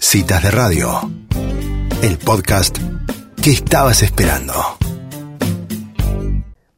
Citas 0.00 0.42
de 0.42 0.50
Radio, 0.50 1.10
el 2.02 2.16
podcast 2.16 2.78
que 3.42 3.50
estabas 3.50 4.02
esperando. 4.02 4.54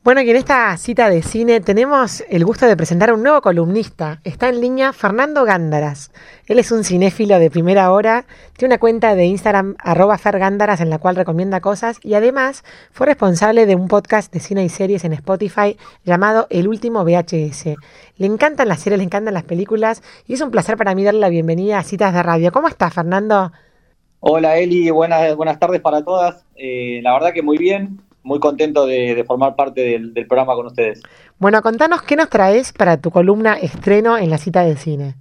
Bueno, 0.05 0.21
y 0.21 0.29
en 0.31 0.35
esta 0.35 0.77
cita 0.79 1.09
de 1.09 1.23
cine 1.23 1.61
tenemos 1.61 2.25
el 2.29 2.45
gusto 2.45 2.67
de 2.67 2.77
presentar 2.77 3.11
a 3.11 3.15
un 3.15 3.23
nuevo 3.23 3.41
columnista. 3.41 4.21
Está 4.25 4.49
en 4.49 4.61
línea 4.61 4.93
Fernando 4.93 5.45
Gándaras. 5.45 6.11
Él 6.49 6.59
es 6.59 6.73
un 6.73 6.83
cinéfilo 6.83 7.39
de 7.39 7.53
primera 7.53 7.93
hora, 7.93 8.25
tiene 8.57 8.75
una 8.75 8.81
cuenta 8.81 9.15
de 9.15 9.27
Instagram 9.27 9.77
arroba 9.79 10.19
fergándaras 10.19 10.81
en 10.81 10.91
la 10.91 10.99
cual 10.99 11.15
recomienda 11.15 11.61
cosas 11.61 12.01
y 12.03 12.15
además 12.15 12.65
fue 12.91 13.07
responsable 13.07 13.65
de 13.65 13.77
un 13.77 13.87
podcast 13.87 14.33
de 14.33 14.41
cine 14.41 14.65
y 14.65 14.71
series 14.71 15.05
en 15.05 15.13
Spotify 15.13 15.77
llamado 16.03 16.49
El 16.51 16.67
Último 16.67 17.05
VHS. 17.05 17.67
Le 18.17 18.27
encantan 18.27 18.67
las 18.67 18.81
series, 18.81 18.99
le 18.99 19.05
encantan 19.05 19.35
las 19.35 19.45
películas 19.45 20.03
y 20.27 20.33
es 20.33 20.41
un 20.41 20.51
placer 20.51 20.77
para 20.77 20.97
mí 20.97 21.05
darle 21.05 21.21
la 21.21 21.29
bienvenida 21.29 21.79
a 21.79 21.85
Citas 21.85 22.13
de 22.13 22.25
Radio. 22.25 22.51
¿Cómo 22.51 22.67
estás, 22.67 22.93
Fernando? 22.93 23.53
Hola 24.19 24.59
Eli, 24.59 24.91
buenas, 24.91 25.37
buenas 25.37 25.61
tardes 25.61 25.81
para 25.81 26.05
todas. 26.05 26.45
Eh, 26.57 26.99
la 27.05 27.13
verdad 27.13 27.33
que 27.33 27.43
muy 27.43 27.57
bien, 27.57 28.01
muy 28.23 28.39
contento 28.41 28.87
de, 28.87 29.25
formar 29.27 29.57
parte 29.57 29.81
del, 29.83 30.27
programa 30.27 30.55
con 30.55 30.67
ustedes. 30.67 31.03
Bueno, 31.39 31.63
contanos 31.63 32.03
qué 32.03 32.17
nos 32.17 32.29
traes 32.29 32.73
para 32.73 32.97
tu 32.97 33.11
columna 33.11 33.55
estreno 33.55 34.19
en 34.19 34.31
la 34.31 34.39
cita 34.39 34.63
de 34.63 34.77
cine. 34.77 35.15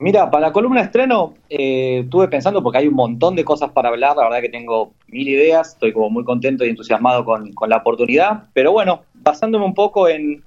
Mira, 0.00 0.30
para 0.30 0.46
la 0.46 0.52
columna 0.52 0.80
estreno 0.80 1.34
eh, 1.50 2.02
estuve 2.04 2.28
pensando 2.28 2.62
porque 2.62 2.78
hay 2.78 2.86
un 2.86 2.94
montón 2.94 3.34
de 3.34 3.44
cosas 3.44 3.72
para 3.72 3.88
hablar, 3.88 4.16
la 4.16 4.24
verdad 4.24 4.40
que 4.40 4.48
tengo 4.48 4.92
mil 5.08 5.28
ideas, 5.28 5.70
estoy 5.70 5.92
como 5.92 6.08
muy 6.08 6.22
contento 6.22 6.64
y 6.64 6.68
entusiasmado 6.68 7.24
con, 7.24 7.52
la 7.66 7.78
oportunidad, 7.78 8.44
pero 8.52 8.70
bueno, 8.70 9.02
basándome 9.14 9.64
un 9.64 9.74
poco 9.74 10.08
en 10.08 10.44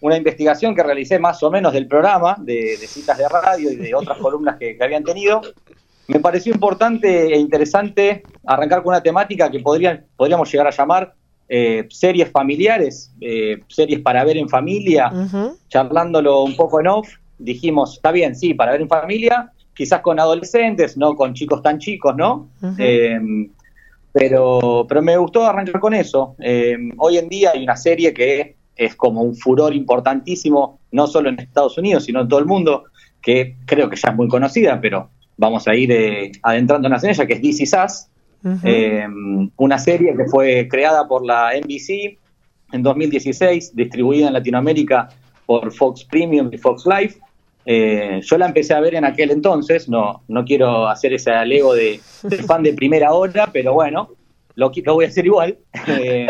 una 0.00 0.16
investigación 0.16 0.74
que 0.76 0.84
realicé 0.84 1.18
más 1.18 1.42
o 1.42 1.50
menos 1.50 1.72
del 1.72 1.88
programa, 1.88 2.36
de, 2.38 2.76
citas 2.76 3.18
de 3.18 3.28
radio 3.28 3.72
y 3.72 3.76
de 3.76 3.92
otras 3.92 4.18
columnas 4.22 4.56
que, 4.56 4.76
que 4.76 4.84
habían 4.84 5.02
tenido, 5.02 5.42
me 6.06 6.20
pareció 6.20 6.52
importante 6.52 7.34
e 7.34 7.38
interesante 7.38 8.22
arrancar 8.46 8.82
con 8.82 8.90
una 8.90 9.02
temática 9.02 9.50
que 9.50 9.60
podrían, 9.60 10.04
podríamos 10.16 10.50
llegar 10.50 10.68
a 10.68 10.70
llamar 10.70 11.14
eh, 11.54 11.86
series 11.90 12.30
familiares, 12.30 13.12
eh, 13.20 13.60
series 13.68 14.00
para 14.00 14.24
ver 14.24 14.38
en 14.38 14.48
familia, 14.48 15.12
charlándolo 15.68 16.44
un 16.44 16.56
poco 16.56 16.80
en 16.80 16.86
off, 16.86 17.06
dijimos, 17.38 17.96
está 17.96 18.10
bien, 18.10 18.34
sí, 18.34 18.54
para 18.54 18.72
ver 18.72 18.80
en 18.80 18.88
familia, 18.88 19.52
quizás 19.74 20.00
con 20.00 20.18
adolescentes, 20.18 20.96
no 20.96 21.14
con 21.14 21.34
chicos 21.34 21.60
tan 21.60 21.78
chicos, 21.78 22.16
¿no? 22.16 22.48
Em, 22.78 23.50
pero, 24.12 24.86
pero 24.88 25.02
me 25.02 25.14
gustó 25.18 25.44
arrancar 25.44 25.78
con 25.78 25.92
eso. 25.92 26.36
Em, 26.38 26.90
hoy 26.96 27.18
en 27.18 27.28
día 27.28 27.50
hay 27.52 27.62
una 27.64 27.76
serie 27.76 28.14
que 28.14 28.56
es 28.74 28.96
como 28.96 29.20
un 29.20 29.36
furor 29.36 29.74
importantísimo, 29.74 30.78
no 30.90 31.06
solo 31.06 31.28
en 31.28 31.38
Estados 31.38 31.76
Unidos, 31.76 32.04
sino 32.04 32.22
en 32.22 32.28
todo 32.28 32.40
el 32.40 32.46
mundo, 32.46 32.84
que 33.20 33.56
creo 33.66 33.90
que 33.90 33.96
ya 33.96 34.08
es 34.08 34.16
muy 34.16 34.28
conocida, 34.28 34.80
pero 34.80 35.10
vamos 35.36 35.68
a 35.68 35.74
ir 35.74 35.92
eh, 35.92 36.32
adentrándonos 36.42 37.04
en 37.04 37.10
ella, 37.10 37.26
que 37.26 37.34
es 37.34 37.42
DC 37.42 37.66
Sass, 37.66 38.08
eh, 38.64 39.06
una 39.56 39.78
serie 39.78 40.16
que 40.16 40.24
fue 40.26 40.68
creada 40.68 41.06
por 41.06 41.24
la 41.24 41.52
NBC 41.58 42.18
en 42.72 42.82
2016, 42.82 43.76
distribuida 43.76 44.28
en 44.28 44.32
Latinoamérica 44.32 45.08
por 45.46 45.72
Fox 45.72 46.04
Premium 46.04 46.48
y 46.52 46.58
Fox 46.58 46.86
Life. 46.86 47.20
Eh, 47.64 48.20
yo 48.22 48.38
la 48.38 48.46
empecé 48.46 48.74
a 48.74 48.80
ver 48.80 48.94
en 48.94 49.04
aquel 49.04 49.30
entonces, 49.30 49.88
no, 49.88 50.22
no 50.26 50.44
quiero 50.44 50.88
hacer 50.88 51.12
ese 51.12 51.30
alego 51.30 51.74
de, 51.74 52.00
fan 52.46 52.62
de 52.62 52.72
primera 52.72 53.12
hora, 53.12 53.48
pero 53.52 53.74
bueno, 53.74 54.10
lo, 54.56 54.72
lo 54.84 54.94
voy 54.94 55.04
a 55.04 55.08
hacer 55.08 55.26
igual. 55.26 55.58
Eh, 55.86 56.26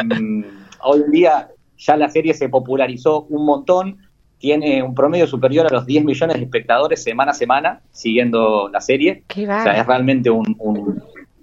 hoy 0.83 1.03
en 1.07 1.11
día 1.11 1.49
ya 1.79 1.97
la 1.97 2.09
serie 2.09 2.35
se 2.35 2.49
popularizó 2.49 3.23
un 3.31 3.47
montón, 3.47 3.99
tiene 4.39 4.83
un 4.83 4.95
promedio 4.95 5.27
superior 5.27 5.67
a 5.67 5.73
los 5.73 5.87
10 5.87 6.05
millones 6.05 6.37
de 6.37 6.43
espectadores 6.43 7.03
semana 7.03 7.31
a 7.31 7.35
semana 7.35 7.81
siguiendo 7.93 8.69
la 8.69 8.81
serie. 8.81 9.23
o 9.31 9.35
sea, 9.35 9.81
es 9.81 9.87
realmente 9.87 10.31
un, 10.31 10.57
un 10.59 11.03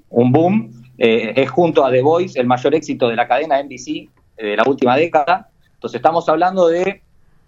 boom. 0.10 0.72
Eh, 0.98 1.34
es 1.36 1.50
junto 1.50 1.86
a 1.86 1.92
The 1.92 2.02
Voice 2.02 2.40
el 2.40 2.46
mayor 2.46 2.76
éxito 2.76 3.08
de 3.08 3.16
la 3.16 3.28
cadena 3.28 3.64
NBC 3.64 3.88
eh, 3.88 4.10
de 4.38 4.58
la 4.58 4.64
última 4.68 4.98
década. 4.98 5.50
Entonces 5.74 5.98
estamos 5.98 6.28
hablando 6.28 6.68
de 6.68 7.02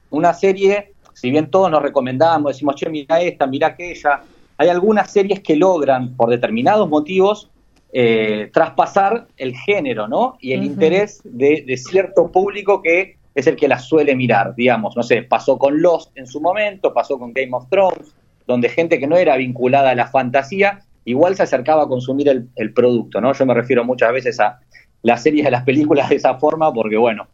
una 0.10 0.34
serie, 0.34 0.94
si 1.14 1.32
bien 1.32 1.52
todos 1.52 1.70
nos 1.70 1.82
recomendamos, 1.82 2.54
decimos, 2.54 2.76
che, 2.76 2.90
mira 2.90 3.20
esta, 3.22 3.46
mira 3.48 3.68
aquella, 3.68 4.22
hay 4.58 4.70
algunas 4.70 5.12
series 5.12 5.42
que 5.42 5.56
logran, 5.56 6.16
por 6.16 6.30
determinados 6.30 6.88
motivos, 6.88 7.50
eh, 7.92 8.50
traspasar 8.54 9.28
el 9.36 9.54
género, 9.56 10.08
¿no? 10.08 10.38
Y 10.40 10.54
el 10.54 10.64
interés 10.64 11.20
de, 11.26 11.66
de, 11.68 11.76
cierto 11.76 12.32
público 12.32 12.82
que 12.82 13.18
es 13.36 13.48
el 13.48 13.58
que 13.58 13.68
las 13.68 13.86
suele 13.86 14.16
mirar, 14.16 14.56
digamos, 14.56 14.96
no 14.96 15.04
sé, 15.04 15.24
pasó 15.24 15.58
con 15.58 15.82
Lost 15.82 16.18
en 16.18 16.26
su 16.26 16.40
momento, 16.40 16.94
pasó 16.94 17.20
con 17.20 17.34
Game 17.34 17.52
of 17.52 17.68
Thrones, 17.70 18.16
donde 18.48 18.70
gente 18.70 18.98
que 18.98 19.08
no 19.08 19.18
era 19.18 19.36
vinculada 19.36 19.90
a 19.90 19.96
la 19.96 20.08
fantasía 20.08 20.86
igual 21.06 21.36
se 21.36 21.44
acercaba 21.44 21.84
a 21.84 21.88
consumir 21.88 22.50
el, 22.56 22.74
producto, 22.74 23.22
¿no? 23.22 23.34
Yo 23.34 23.46
me 23.46 23.54
refiero 23.54 23.84
muchas 23.84 24.12
veces 24.14 24.40
a 24.40 24.60
las 25.02 25.24
series 25.24 25.46
de 25.46 25.52
las 25.52 25.64
películas 25.64 26.10
de 26.10 26.16
esa 26.16 26.36
forma 26.36 26.72
porque, 26.74 26.98
bueno, 26.98 27.28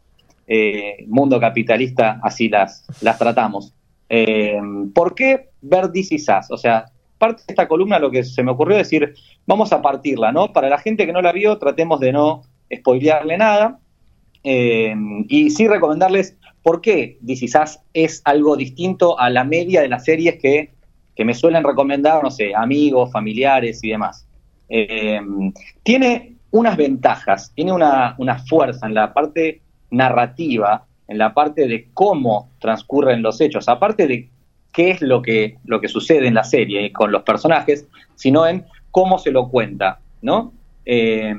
eh, 0.46 1.04
mundo 1.08 1.38
capitalista 1.38 2.20
así 2.22 2.48
las, 2.48 2.86
tratamos. 3.18 3.74
Eh, 4.08 4.58
¿Por 4.94 5.14
qué 5.14 5.50
ver 5.60 5.90
DC? 5.90 6.16
O 6.50 6.56
sea, 6.56 6.86
parte 7.18 7.42
de 7.46 7.52
esta 7.52 7.68
columna 7.68 7.98
lo 7.98 8.10
que 8.10 8.24
se 8.24 8.42
me 8.42 8.52
ocurrió 8.52 8.76
decir, 8.76 9.14
vamos 9.46 9.72
a 9.72 9.82
partirla, 9.82 10.32
¿no? 10.32 10.52
Para 10.52 10.68
la 10.68 10.78
gente 10.78 11.04
que 11.04 11.12
no 11.12 11.20
la 11.20 11.32
vio, 11.32 11.58
tratemos 11.58 12.00
de 12.00 12.12
no 12.12 12.42
spoilearle 12.74 13.36
nada. 13.36 13.78
Eh, 14.44 14.94
y 15.28 15.50
sí 15.50 15.66
recomendarles 15.68 16.36
por 16.62 16.80
qué 16.80 17.18
DC 17.20 17.46
es 17.92 18.22
algo 18.24 18.56
distinto 18.56 19.18
a 19.18 19.30
la 19.30 19.44
media 19.44 19.82
de 19.82 19.88
las 19.88 20.04
series 20.04 20.38
que 20.38 20.70
que 21.18 21.24
me 21.24 21.34
suelen 21.34 21.64
recomendar, 21.64 22.22
no 22.22 22.30
sé, 22.30 22.54
amigos, 22.54 23.10
familiares 23.10 23.82
y 23.82 23.90
demás. 23.90 24.24
Eh, 24.68 25.20
tiene 25.82 26.36
unas 26.52 26.76
ventajas, 26.76 27.50
tiene 27.56 27.72
una, 27.72 28.14
fuerza 28.48 28.86
en 28.86 28.94
la 28.94 29.12
parte 29.12 29.60
narrativa, 29.90 30.86
en 31.08 31.18
la 31.18 31.34
parte 31.34 31.66
de 31.66 31.88
cómo 31.92 32.50
transcurren 32.60 33.20
los 33.20 33.40
hechos, 33.40 33.68
aparte 33.68 34.06
de 34.06 34.28
qué 34.72 34.92
es 34.92 35.02
lo 35.02 35.20
que, 35.20 35.58
lo 35.64 35.80
que 35.80 35.88
sucede 35.88 36.28
en 36.28 36.34
la 36.34 36.44
serie 36.44 36.92
con 36.92 37.10
los 37.10 37.24
personajes, 37.24 37.84
sino 38.14 38.46
en 38.46 38.64
cómo 38.92 39.18
se 39.18 39.32
lo 39.32 39.48
cuenta, 39.48 39.98
¿no? 40.22 40.52
Eh, 40.84 41.34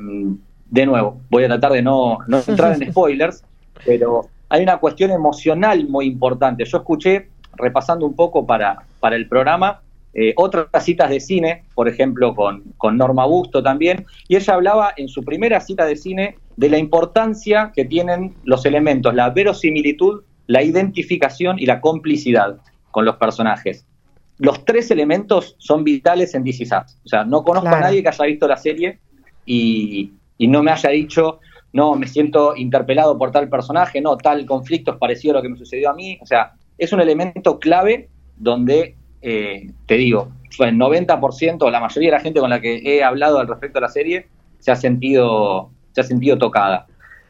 de 0.69 0.85
nuevo, 0.85 1.21
voy 1.29 1.45
a 1.45 1.47
tratar 1.47 1.71
de 1.71 1.83
no, 1.83 2.17
no 2.27 2.41
entrar 2.45 2.73
en 2.73 2.91
spoilers, 2.91 3.45
pero 3.85 4.27
hay 4.49 4.61
una 4.61 4.75
cuestión 4.75 5.11
emocional 5.11 5.87
muy 5.87 6.05
importante. 6.05 6.65
Yo 6.65 6.79
escuché 6.79 7.29
repasando 7.55 8.05
un 8.05 8.13
poco 8.13 8.45
para, 8.45 8.83
para 8.99 9.15
el 9.15 9.27
programa, 9.27 9.81
eh, 10.13 10.33
otras 10.37 10.67
citas 10.83 11.09
de 11.09 11.19
cine, 11.19 11.63
por 11.75 11.87
ejemplo, 11.87 12.35
con, 12.35 12.63
con, 12.77 12.97
Norma 12.97 13.25
Busto 13.25 13.61
también, 13.61 14.05
y 14.27 14.35
ella 14.35 14.55
hablaba 14.55 14.91
en 14.97 15.07
su 15.07 15.23
primera 15.23 15.59
cita 15.59 15.85
de 15.85 15.95
cine 15.95 16.37
de 16.57 16.69
la 16.69 16.77
importancia 16.77 17.71
que 17.75 17.85
tienen 17.85 18.35
los 18.43 18.65
elementos, 18.65 19.13
la 19.13 19.29
verosimilitud, 19.29 20.23
la 20.47 20.63
identificación 20.63 21.59
y 21.59 21.67
la 21.67 21.79
complicidad 21.79 22.57
con 22.89 23.05
los 23.05 23.17
personajes. 23.17 23.85
Los 24.39 24.65
tres 24.65 24.89
elementos 24.89 25.55
son 25.59 25.83
vitales 25.83 26.33
en 26.33 26.43
DC 26.43 26.63
O 26.73 27.07
sea, 27.07 27.23
no 27.23 27.43
conozco 27.43 27.69
a 27.69 27.79
nadie 27.79 28.01
que 28.01 28.09
haya 28.09 28.25
visto 28.25 28.47
la 28.47 28.57
serie 28.57 28.99
y, 29.45 30.13
y 30.37 30.47
no 30.47 30.63
me 30.63 30.71
haya 30.71 30.89
dicho, 30.89 31.39
no, 31.71 31.95
me 31.95 32.07
siento 32.07 32.55
interpelado 32.55 33.17
por 33.17 33.31
tal 33.31 33.47
personaje, 33.47 34.01
no, 34.01 34.17
tal 34.17 34.45
conflicto 34.45 34.93
es 34.93 34.97
parecido 34.97 35.33
a 35.33 35.37
lo 35.37 35.41
que 35.43 35.49
me 35.49 35.57
sucedió 35.57 35.91
a 35.91 35.93
mí. 35.93 36.17
O 36.21 36.25
sea, 36.25 36.53
es 36.77 36.91
un 36.93 37.01
elemento 37.01 37.59
clave 37.59 38.09
donde, 38.39 38.95
eh, 39.21 39.69
te 39.85 39.95
digo, 39.95 40.31
el 40.59 40.77
90%, 40.77 41.69
la 41.69 41.79
mayoría 41.79 42.09
de 42.09 42.17
la 42.17 42.21
gente 42.21 42.39
con 42.39 42.49
la 42.49 42.59
que 42.59 42.81
he 42.83 43.03
hablado 43.03 43.39
al 43.39 43.47
respecto 43.47 43.79
de 43.79 43.81
la 43.81 43.89
serie, 43.89 44.27
se 44.59 44.71
ha 44.71 44.75
sentido, 44.75 45.69
se 45.93 46.01
ha 46.01 46.03
sentido 46.03 46.37
tocada. 46.37 46.87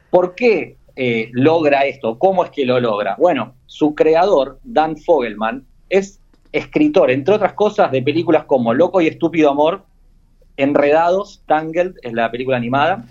¿Por 0.10 0.36
qué 0.36 0.78
eh, 0.96 1.30
logra 1.34 1.86
esto? 1.86 2.18
¿Cómo 2.18 2.44
es 2.44 2.52
que 2.52 2.66
lo 2.66 2.80
logra? 2.80 3.16
Bueno, 3.20 3.54
su 3.66 3.94
creador, 3.94 4.60
Dan 4.64 4.98
Fogelman, 4.98 5.66
es 5.90 6.20
escritor, 6.52 7.12
entre 7.12 7.36
otras 7.36 7.54
cosas, 7.54 7.92
de 7.92 8.02
películas 8.02 8.46
como 8.46 8.74
Loco 8.74 9.02
y 9.02 9.08
Estúpido 9.08 9.52
Amor, 9.52 9.84
Enredados, 10.58 11.44
Tangled, 11.46 11.94
es 12.02 12.14
la 12.14 12.32
película 12.32 12.58
animada, 12.58 13.06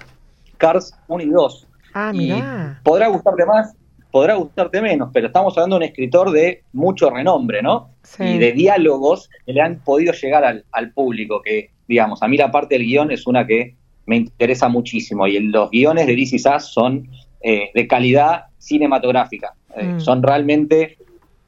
Cars 0.58 0.92
1 1.06 1.22
y 1.22 1.30
2. 1.30 1.66
Ah, 1.94 2.12
mira. 2.12 2.78
Y 2.80 2.84
podrá 2.84 3.08
gustarte 3.08 3.46
más, 3.46 3.74
podrá 4.10 4.34
gustarte 4.34 4.80
menos, 4.80 5.10
pero 5.12 5.26
estamos 5.26 5.56
hablando 5.56 5.76
de 5.76 5.84
un 5.84 5.90
escritor 5.90 6.30
de 6.30 6.62
mucho 6.72 7.10
renombre, 7.10 7.62
¿no? 7.62 7.90
Y 8.18 8.38
de 8.38 8.52
diálogos 8.52 9.28
que 9.44 9.52
le 9.52 9.60
han 9.60 9.80
podido 9.80 10.12
llegar 10.12 10.62
al, 10.72 10.92
público, 10.92 11.42
que, 11.42 11.70
digamos, 11.86 12.22
a 12.22 12.28
mí 12.28 12.36
la 12.36 12.50
parte 12.50 12.76
del 12.76 12.86
guion 12.86 13.10
es 13.10 13.26
una 13.26 13.46
que 13.46 13.74
me 14.06 14.16
interesa 14.16 14.68
muchísimo, 14.68 15.26
y 15.26 15.38
los 15.40 15.70
guiones 15.70 16.06
de 16.06 16.16
DC 16.16 16.38
Sass 16.38 16.72
son 16.72 17.08
eh, 17.42 17.70
de 17.74 17.86
calidad 17.86 18.44
cinematográfica, 18.58 19.54
eh, 19.76 19.84
mm. 19.84 20.00
son 20.00 20.22
realmente 20.22 20.96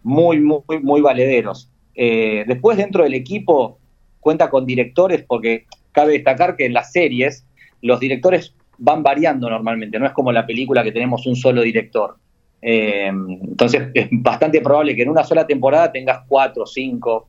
muy, 0.03 0.41
muy, 0.41 0.62
muy 0.83 1.01
valederos. 1.01 1.71
Eh, 1.95 2.45
después, 2.47 2.77
dentro 2.77 3.05
del 3.05 3.15
equipo, 3.15 3.79
cuenta 4.21 4.51
con 4.51 4.67
directores, 4.67 5.25
porque 5.27 5.65
cabe 5.93 6.12
destacar 6.12 6.57
que 6.57 6.67
en 6.67 6.75
las 6.75 6.93
series 6.93 7.47
los 7.81 7.99
directores 7.99 8.55
van 8.77 9.03
variando 9.03 9.49
normalmente, 9.49 9.99
no 9.99 10.07
es 10.07 10.12
como 10.12 10.33
la 10.33 10.47
película 10.47 10.83
que 10.83 10.93
tenemos 10.93 11.27
un 11.27 11.37
solo 11.37 11.62
director. 11.62 12.17
Eh, 12.62 13.07
entonces 13.07 13.89
es 13.95 14.09
bastante 14.11 14.61
probable 14.61 14.95
que 14.95 15.03
en 15.03 15.09
una 15.09 15.25
sola 15.25 15.47
temporada 15.47 15.91
tengas 15.91 16.21
cuatro, 16.29 16.67
cinco, 16.67 17.29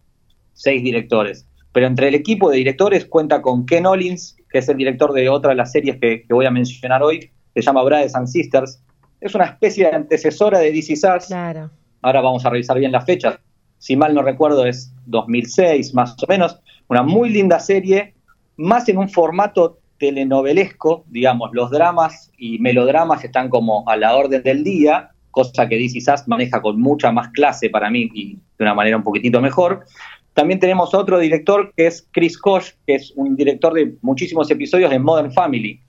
seis 0.53 0.83
directores. 0.83 1.47
pero 1.71 1.87
entre 1.87 2.09
el 2.09 2.15
equipo 2.15 2.49
de 2.49 2.57
directores 2.57 3.05
cuenta 3.05 3.41
con 3.41 3.65
Ken 3.65 3.85
Ollins, 3.85 4.35
que 4.49 4.57
es 4.59 4.67
el 4.67 4.75
director 4.75 5.13
de 5.13 5.29
otra 5.29 5.51
de 5.51 5.55
las 5.55 5.71
series 5.71 5.97
que, 5.99 6.25
voy 6.29 6.45
a 6.45 6.51
mencionar 6.51 7.01
hoy, 7.01 7.31
se 7.53 7.61
llama 7.61 7.83
Brothers 7.83 8.13
and 8.15 8.27
Sisters. 8.27 8.83
Es 9.21 9.33
una 9.35 9.45
especie 9.45 9.87
de 9.87 9.95
antecesora 9.95 10.59
de 10.59 10.71
DC 10.71 10.97
Sass. 10.97 11.27
Claro. 11.27 11.69
Ahora 12.01 12.21
vamos 12.21 12.45
a 12.45 12.49
revisar 12.49 12.77
bien 12.77 12.91
las 12.91 13.05
fechas. 13.05 13.39
Si 13.77 13.95
mal 13.95 14.13
no 14.13 14.21
recuerdo, 14.21 14.65
es 14.65 14.93
2006 15.05 15.93
más 15.93 16.15
o 16.21 16.27
menos. 16.27 16.59
Una 16.87 17.03
muy 17.03 17.29
linda 17.29 17.59
serie, 17.59 18.15
más 18.57 18.89
en 18.89 18.97
un 18.97 19.07
formato 19.07 19.79
telenovelesco, 19.97 21.05
digamos, 21.07 21.51
los 21.53 21.69
dramas 21.69 22.31
y 22.37 22.57
melodramas 22.59 23.23
están 23.23 23.49
como 23.49 23.87
a 23.87 23.95
la 23.95 24.15
orden 24.15 24.41
del 24.41 24.63
día, 24.63 25.10
cosa 25.31 25.67
que 25.67 25.77
DC 25.77 26.01
Sass 26.01 26.27
maneja 26.27 26.61
con 26.61 26.79
mucha 26.79 27.11
más 27.11 27.29
clase 27.29 27.69
para 27.69 27.89
mí 27.89 28.09
y 28.13 28.35
de 28.57 28.63
una 28.63 28.73
manera 28.73 28.97
un 28.97 29.03
poquitito 29.03 29.41
mejor. 29.41 29.85
También 30.33 30.59
tenemos 30.59 30.93
otro 30.93 31.19
director 31.19 31.73
que 31.75 31.87
es 31.87 32.07
Chris 32.11 32.37
Koch, 32.37 32.71
que 32.85 32.95
es 32.95 33.11
un 33.15 33.35
director 33.35 33.73
de 33.73 33.95
muchísimos 34.01 34.49
episodios 34.49 34.89
de 34.89 34.99
Modern 34.99 35.31
Family. 35.31 35.79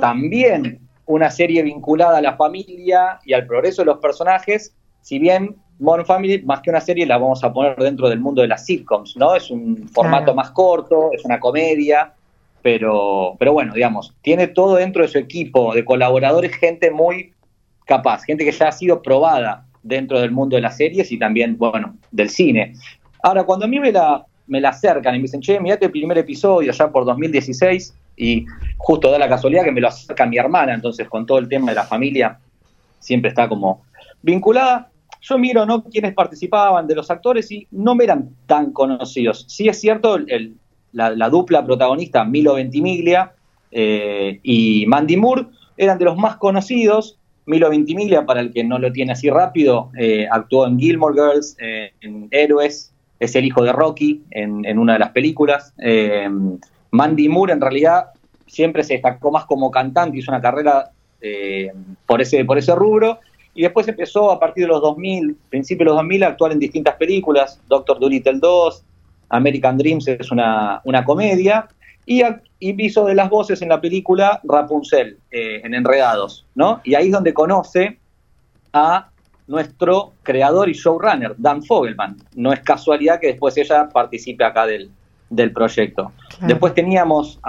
También 0.00 0.80
una 1.06 1.30
serie 1.30 1.62
vinculada 1.62 2.18
a 2.18 2.22
la 2.22 2.36
familia 2.36 3.18
y 3.24 3.32
al 3.32 3.46
progreso 3.46 3.82
de 3.82 3.86
los 3.86 3.98
personajes, 3.98 4.74
si 5.02 5.18
bien 5.18 5.56
Modern 5.78 6.06
Family, 6.06 6.42
más 6.42 6.60
que 6.60 6.70
una 6.70 6.80
serie, 6.80 7.04
la 7.06 7.18
vamos 7.18 7.42
a 7.44 7.52
poner 7.52 7.76
dentro 7.76 8.08
del 8.08 8.20
mundo 8.20 8.42
de 8.42 8.48
las 8.48 8.64
sitcoms, 8.64 9.16
¿no? 9.16 9.34
Es 9.34 9.50
un 9.50 9.88
formato 9.88 10.34
más 10.34 10.50
corto, 10.50 11.10
es 11.12 11.24
una 11.24 11.40
comedia, 11.40 12.14
pero, 12.62 13.36
pero 13.38 13.52
bueno, 13.52 13.74
digamos, 13.74 14.14
tiene 14.22 14.46
todo 14.46 14.76
dentro 14.76 15.02
de 15.02 15.08
su 15.08 15.18
equipo 15.18 15.74
de 15.74 15.84
colaboradores, 15.84 16.54
gente 16.56 16.90
muy 16.90 17.32
capaz, 17.84 18.24
gente 18.24 18.44
que 18.44 18.52
ya 18.52 18.68
ha 18.68 18.72
sido 18.72 19.02
probada 19.02 19.66
dentro 19.82 20.20
del 20.20 20.30
mundo 20.30 20.56
de 20.56 20.62
las 20.62 20.76
series 20.76 21.12
y 21.12 21.18
también, 21.18 21.56
bueno, 21.58 21.96
del 22.10 22.30
cine. 22.30 22.74
Ahora, 23.22 23.44
cuando 23.44 23.66
a 23.66 23.68
mí 23.68 23.78
me 23.78 23.92
la, 23.92 24.24
me 24.46 24.60
la 24.60 24.70
acercan 24.70 25.14
y 25.14 25.18
me 25.18 25.22
dicen, 25.22 25.40
che, 25.40 25.60
mirate 25.60 25.86
el 25.86 25.90
primer 25.90 26.18
episodio 26.18 26.72
ya 26.72 26.90
por 26.90 27.04
2016 27.04 27.94
y 28.16 28.46
justo 28.78 29.10
da 29.10 29.18
la 29.18 29.28
casualidad 29.28 29.64
que 29.64 29.72
me 29.72 29.80
lo 29.80 29.88
acerca 29.88 30.26
mi 30.26 30.38
hermana, 30.38 30.74
entonces 30.74 31.08
con 31.08 31.26
todo 31.26 31.38
el 31.38 31.48
tema 31.48 31.70
de 31.70 31.76
la 31.76 31.84
familia 31.84 32.38
siempre 32.98 33.28
está 33.28 33.48
como 33.48 33.82
vinculada. 34.22 34.90
Yo 35.20 35.38
miro 35.38 35.64
¿no? 35.64 35.84
quienes 35.84 36.14
participaban 36.14 36.86
de 36.86 36.94
los 36.94 37.10
actores 37.10 37.50
y 37.50 37.66
no 37.70 37.94
me 37.94 38.04
eran 38.04 38.30
tan 38.46 38.72
conocidos. 38.72 39.46
Sí 39.48 39.68
es 39.68 39.80
cierto, 39.80 40.16
el, 40.16 40.56
la, 40.92 41.28
dupla 41.28 41.64
protagonista, 41.64 42.24
Milo 42.24 42.54
Ventimiglia 42.54 43.32
eh, 43.70 44.38
y 44.42 44.84
Mandy 44.86 45.16
Moore, 45.16 45.46
eran 45.76 45.98
de 45.98 46.04
los 46.04 46.16
más 46.16 46.36
conocidos. 46.36 47.18
Milo 47.46 47.70
Ventimiglia, 47.70 48.24
para 48.24 48.40
el 48.40 48.52
que 48.52 48.64
no 48.64 48.78
lo 48.78 48.92
tiene 48.92 49.12
así 49.12 49.28
rápido, 49.30 49.90
eh, 49.98 50.26
actuó 50.30 50.66
en 50.66 50.78
Gilmore 50.78 51.14
Girls, 51.14 51.56
eh, 51.60 51.92
en 52.00 52.28
Héroes, 52.30 52.92
es 53.20 53.36
el 53.36 53.44
hijo 53.44 53.62
de 53.62 53.72
Rocky 53.72 54.22
en, 54.30 54.78
una 54.78 54.94
de 54.94 54.98
las 54.98 55.10
películas. 55.10 55.72
Eh, 55.78 56.28
Mandy 56.90 57.28
Moore 57.28 57.52
en 57.52 57.60
realidad 57.60 58.06
siempre 58.46 58.82
se 58.82 58.94
destacó 58.94 59.30
más 59.30 59.44
como 59.46 59.70
cantante, 59.70 60.18
hizo 60.18 60.30
una 60.30 60.40
carrera 60.40 60.90
por, 62.06 62.20
ese, 62.20 62.44
por 62.44 62.58
ese 62.58 62.74
rubro, 62.74 63.18
y 63.54 63.62
después 63.62 63.88
empezó 63.88 64.30
a 64.30 64.38
partir 64.38 64.64
de 64.64 64.68
los 64.68 64.82
2000, 64.82 65.36
principios 65.48 65.86
de 65.86 65.90
los 65.90 65.96
2000, 65.96 66.22
a 66.22 66.26
actuar 66.28 66.52
en 66.52 66.58
distintas 66.58 66.96
películas, 66.96 67.60
Doctor 67.68 67.98
Dolittle 67.98 68.38
2, 68.40 68.84
American 69.30 69.78
Dreams 69.78 70.08
es 70.08 70.30
una, 70.30 70.82
comedia, 71.04 71.68
y, 72.06 72.22
hizo 72.60 73.04
de 73.06 73.14
las 73.14 73.30
voces 73.30 73.62
en 73.62 73.68
la 73.68 73.80
película 73.80 74.40
Rapunzel, 74.44 75.18
eh, 75.30 75.60
en 75.64 75.74
Enredados, 75.74 76.46
¿no? 76.54 76.80
Y 76.84 76.94
ahí 76.94 77.06
es 77.06 77.12
donde 77.12 77.34
conoce 77.34 77.98
a 78.72 79.10
nuestro 79.46 80.12
creador 80.22 80.68
y 80.68 80.72
showrunner, 80.72 81.34
Dan 81.36 81.62
Fogelman. 81.62 82.16
No 82.34 82.52
es 82.52 82.60
casualidad 82.60 83.20
que 83.20 83.28
después 83.28 83.56
ella 83.56 83.88
participe 83.92 84.44
acá 84.44 84.66
del, 84.66 84.90
proyecto. 85.52 86.12
Después 86.40 86.74
teníamos 86.74 87.40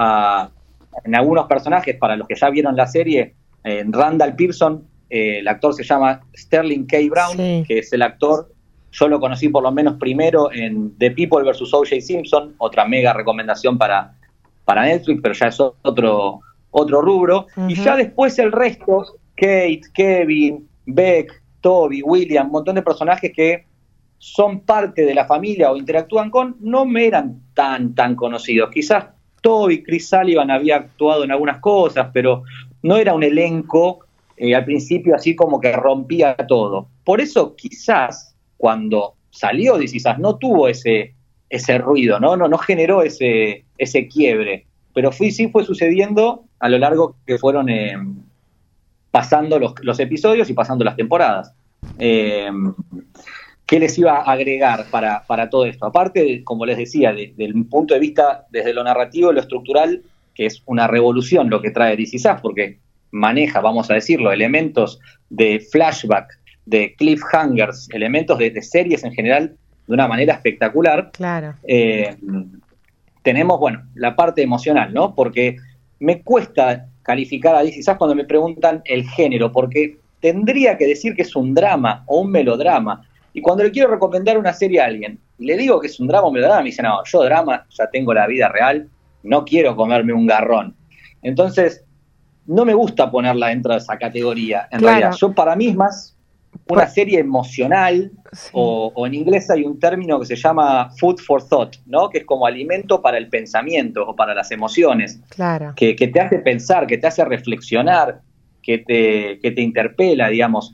en 1.03 1.15
algunos 1.15 1.45
personajes, 1.45 1.95
para 1.97 2.15
los 2.15 2.27
que 2.27 2.35
ya 2.35 2.49
vieron 2.49 2.75
la 2.75 2.87
serie, 2.87 3.35
en 3.63 3.93
Randall 3.93 4.35
Pearson, 4.35 4.85
eh, 5.09 5.39
el 5.39 5.47
actor 5.47 5.73
se 5.73 5.83
llama 5.83 6.21
Sterling 6.35 6.85
K. 6.85 6.97
Brown, 7.09 7.65
que 7.65 7.79
es 7.79 7.93
el 7.93 8.01
actor, 8.01 8.49
yo 8.91 9.07
lo 9.07 9.19
conocí 9.19 9.49
por 9.49 9.61
lo 9.61 9.71
menos 9.71 9.95
primero 9.95 10.51
en 10.53 10.97
The 10.97 11.11
People 11.11 11.43
vs. 11.43 11.73
O.J. 11.73 11.99
Simpson, 11.99 12.55
otra 12.57 12.85
mega 12.85 13.11
recomendación 13.11 13.77
para, 13.77 14.15
para 14.65 14.83
Netflix, 14.83 15.21
pero 15.21 15.33
ya 15.33 15.47
es 15.47 15.59
otro, 15.59 16.41
otro 16.71 17.01
rubro. 17.01 17.47
Y 17.67 17.75
ya 17.75 17.95
después 17.95 18.37
el 18.39 18.51
resto, 18.51 19.05
Kate, 19.35 19.81
Kevin, 19.93 20.67
Beck, 20.85 21.41
Toby, 21.61 22.01
William, 22.03 22.47
un 22.47 22.51
montón 22.51 22.75
de 22.75 22.81
personajes 22.81 23.31
que 23.33 23.65
son 24.17 24.61
parte 24.61 25.05
de 25.05 25.13
la 25.13 25.25
familia 25.25 25.71
o 25.71 25.77
interactúan 25.77 26.29
con, 26.29 26.57
no 26.59 26.85
me 26.85 27.07
eran 27.07 27.41
tan, 27.53 27.95
tan 27.95 28.15
conocidos. 28.15 28.69
Quizás 28.71 29.05
Toby, 29.41 29.83
Chris 29.83 30.09
Sullivan 30.09 30.51
había 30.51 30.77
actuado 30.77 31.23
en 31.23 31.31
algunas 31.31 31.59
cosas, 31.59 32.09
pero 32.13 32.43
no 32.81 32.97
era 32.97 33.13
un 33.13 33.23
elenco 33.23 33.99
eh, 34.37 34.55
al 34.55 34.65
principio 34.65 35.15
así 35.15 35.35
como 35.35 35.59
que 35.59 35.71
rompía 35.71 36.35
todo. 36.35 36.87
Por 37.03 37.21
eso 37.21 37.55
quizás 37.55 38.35
cuando 38.57 39.15
salió 39.29 39.77
de 39.77 39.87
no 40.19 40.37
tuvo 40.37 40.67
ese, 40.67 41.14
ese 41.49 41.77
ruido, 41.77 42.19
¿no? 42.19 42.35
No, 42.35 42.47
no 42.47 42.57
generó 42.57 43.01
ese, 43.01 43.65
ese 43.77 44.07
quiebre. 44.07 44.65
Pero 44.93 45.11
fui, 45.11 45.31
sí 45.31 45.49
fue 45.49 45.65
sucediendo 45.65 46.45
a 46.59 46.69
lo 46.69 46.77
largo 46.77 47.17
que 47.25 47.37
fueron 47.37 47.69
eh, 47.69 47.97
pasando 49.11 49.59
los, 49.59 49.99
episodios 49.99 50.49
y 50.49 50.53
pasando 50.53 50.83
las 50.83 50.95
temporadas. 50.95 51.53
Eh, 51.99 52.49
¿Qué 53.65 53.79
les 53.79 53.97
iba 53.97 54.19
a 54.19 54.31
agregar 54.31 54.85
para, 54.91 55.49
todo 55.49 55.65
esto? 55.65 55.85
Aparte, 55.85 56.43
como 56.43 56.65
les 56.65 56.77
decía, 56.77 57.13
desde 57.13 57.45
el 57.45 57.65
punto 57.65 57.93
de 57.93 57.99
vista, 57.99 58.45
desde 58.51 58.73
lo 58.73 58.83
narrativo, 58.83 59.31
lo 59.31 59.39
estructural, 59.39 60.03
que 60.35 60.45
es 60.45 60.61
una 60.65 60.87
revolución 60.87 61.49
lo 61.49 61.61
que 61.61 61.71
trae 61.71 61.97
DC 61.97 62.17
porque 62.41 62.79
maneja, 63.11 63.61
vamos 63.61 63.89
a 63.89 63.95
decirlo, 63.95 64.31
elementos 64.31 64.99
de 65.29 65.59
flashback, 65.71 66.27
de 66.65 66.93
cliffhangers, 66.95 67.89
elementos 67.91 68.37
de, 68.37 68.61
series 68.61 69.03
en 69.03 69.13
general 69.13 69.55
de 69.87 69.93
una 69.93 70.07
manera 70.07 70.33
espectacular. 70.33 71.11
Claro. 71.11 71.55
Eh, 71.63 72.15
tenemos, 73.21 73.59
bueno, 73.59 73.83
la 73.95 74.15
parte 74.15 74.41
emocional, 74.41 74.93
¿no? 74.93 75.15
Porque 75.15 75.57
me 75.99 76.21
cuesta 76.21 76.87
calificar 77.01 77.55
a 77.55 77.63
DC 77.63 77.97
cuando 77.97 78.15
me 78.15 78.25
preguntan 78.25 78.81
el 78.85 79.07
género, 79.09 79.51
porque 79.51 79.97
tendría 80.19 80.77
que 80.77 80.87
decir 80.87 81.15
que 81.15 81.21
es 81.21 81.35
un 81.35 81.53
drama 81.53 82.03
o 82.07 82.21
un 82.21 82.31
melodrama. 82.31 83.07
Y 83.33 83.41
cuando 83.41 83.63
le 83.63 83.71
quiero 83.71 83.89
recomendar 83.89 84.37
una 84.37 84.53
serie 84.53 84.81
a 84.81 84.85
alguien, 84.85 85.19
le 85.37 85.57
digo 85.57 85.79
que 85.79 85.87
es 85.87 85.99
un 85.99 86.07
drama 86.07 86.27
o 86.27 86.31
melodrama, 86.31 86.61
me 86.61 86.69
dice, 86.69 86.81
no, 86.81 87.03
yo 87.05 87.23
drama 87.23 87.65
ya 87.69 87.89
tengo 87.89 88.13
la 88.13 88.27
vida 88.27 88.49
real, 88.49 88.89
no 89.23 89.43
quiero 89.45 89.75
comerme 89.75 90.13
un 90.13 90.25
garrón. 90.25 90.75
Entonces, 91.21 91.83
no 92.45 92.65
me 92.65 92.73
gusta 92.73 93.09
ponerla 93.09 93.47
dentro 93.47 93.73
de 93.73 93.79
esa 93.79 93.97
categoría. 93.97 94.67
En 94.71 94.81
realidad, 94.81 95.13
yo 95.19 95.33
para 95.33 95.55
mí 95.55 95.67
es 95.67 95.75
más 95.75 96.14
una 96.67 96.87
serie 96.87 97.19
emocional, 97.19 98.11
o, 98.51 98.91
en 99.05 99.13
inglés 99.13 99.49
hay 99.49 99.63
un 99.63 99.79
término 99.79 100.19
que 100.19 100.25
se 100.25 100.35
llama 100.35 100.89
food 100.97 101.19
for 101.19 101.47
thought, 101.47 101.75
¿no? 101.85 102.09
Que 102.09 102.19
es 102.19 102.25
como 102.25 102.47
alimento 102.47 103.01
para 103.01 103.17
el 103.17 103.29
pensamiento 103.29 104.07
o 104.07 104.15
para 104.15 104.33
las 104.33 104.51
emociones. 104.51 105.21
Claro. 105.29 105.73
Que, 105.75 105.93
te 105.93 106.19
hace 106.19 106.39
pensar, 106.39 106.87
que 106.87 106.97
te 106.97 107.07
hace 107.07 107.23
reflexionar, 107.23 108.21
que 108.63 108.79
te, 108.79 109.39
que 109.41 109.51
te 109.51 109.61
interpela, 109.61 110.29
digamos. 110.29 110.73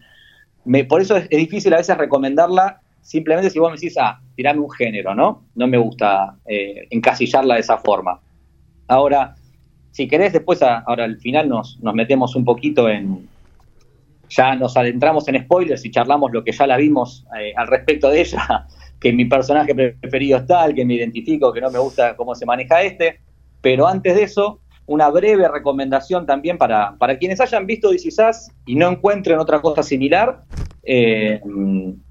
Me, 0.63 0.86
por 0.86 1.01
eso 1.01 1.17
es, 1.17 1.29
difícil 1.29 1.74
a 1.74 1.77
veces 1.77 1.98
recomendarla 1.98 2.79
simplemente 3.01 3.50
si 3.50 3.60
vos 3.60 3.71
me 3.71 3.75
decís, 3.75 3.98
ah, 4.00 4.21
tirame 4.36 4.62
un 4.62 4.71
género, 4.71 5.13
¿no? 5.13 5.43
No 5.55 5.67
me 5.67 5.77
gusta 5.77 6.36
eh, 6.45 6.88
encasillarla 6.89 7.55
de 7.55 7.62
esa 7.62 7.77
forma. 7.77 8.19
Ahora, 8.88 9.36
si 9.91 10.07
querés, 10.07 10.31
después, 10.31 10.62
ahora 10.62 11.03
al 11.03 11.17
final 11.17 11.50
nos, 11.50 11.79
nos 11.81 11.93
metemos 11.93 12.36
un 12.36 12.45
poquito 12.45 12.88
en, 12.88 13.27
ya 14.31 14.55
nos 14.55 14.77
adentramos 14.77 15.27
en 15.27 15.43
spoilers 15.43 15.85
y 15.85 15.91
charlamos 15.91 16.31
lo 16.31 16.43
que 16.43 16.53
ya 16.53 16.65
la 16.65 16.77
vimos 16.77 17.25
eh, 17.38 17.53
al 17.55 17.67
respecto 17.67 18.09
de 18.09 18.21
ella, 18.21 18.65
que 19.00 19.11
mi 19.11 19.25
personaje 19.25 19.75
preferido 19.75 20.38
es 20.38 20.47
tal, 20.47 20.73
que 20.73 20.85
me 20.85 20.95
identifico, 20.95 21.51
que 21.51 21.61
no 21.61 21.69
me 21.69 21.79
gusta 21.79 22.15
cómo 22.15 22.33
se 22.33 22.45
maneja 22.45 22.81
este. 22.81 23.19
Pero 23.61 23.88
antes 23.88 24.15
de 24.15 24.23
eso, 24.23 24.59
una 24.85 25.09
breve 25.09 25.47
recomendación 25.47 26.25
también 26.25 26.57
para, 26.57 26.95
para 26.97 27.17
quienes 27.17 27.41
hayan 27.41 27.67
visto 27.67 27.91
DC 27.91 28.09
y 28.65 28.75
no 28.75 28.89
encuentren 28.89 29.38
otra 29.38 29.61
cosa 29.61 29.83
similar, 29.83 30.43
eh, 30.83 31.39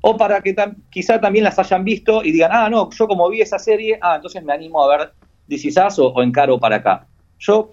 o 0.00 0.16
para 0.16 0.40
que 0.42 0.54
quizá 0.90 1.20
también 1.20 1.44
las 1.44 1.58
hayan 1.58 1.84
visto 1.84 2.22
y 2.22 2.32
digan, 2.32 2.50
ah, 2.52 2.68
no, 2.68 2.90
yo 2.90 3.08
como 3.08 3.28
vi 3.30 3.40
esa 3.40 3.58
serie, 3.58 3.98
ah, 4.00 4.16
entonces 4.16 4.44
me 4.44 4.52
animo 4.52 4.82
a 4.82 4.96
ver 4.96 5.12
DC 5.48 5.70
o, 5.98 6.06
o 6.08 6.22
encaro 6.22 6.60
para 6.60 6.76
acá. 6.76 7.06
Yo, 7.38 7.72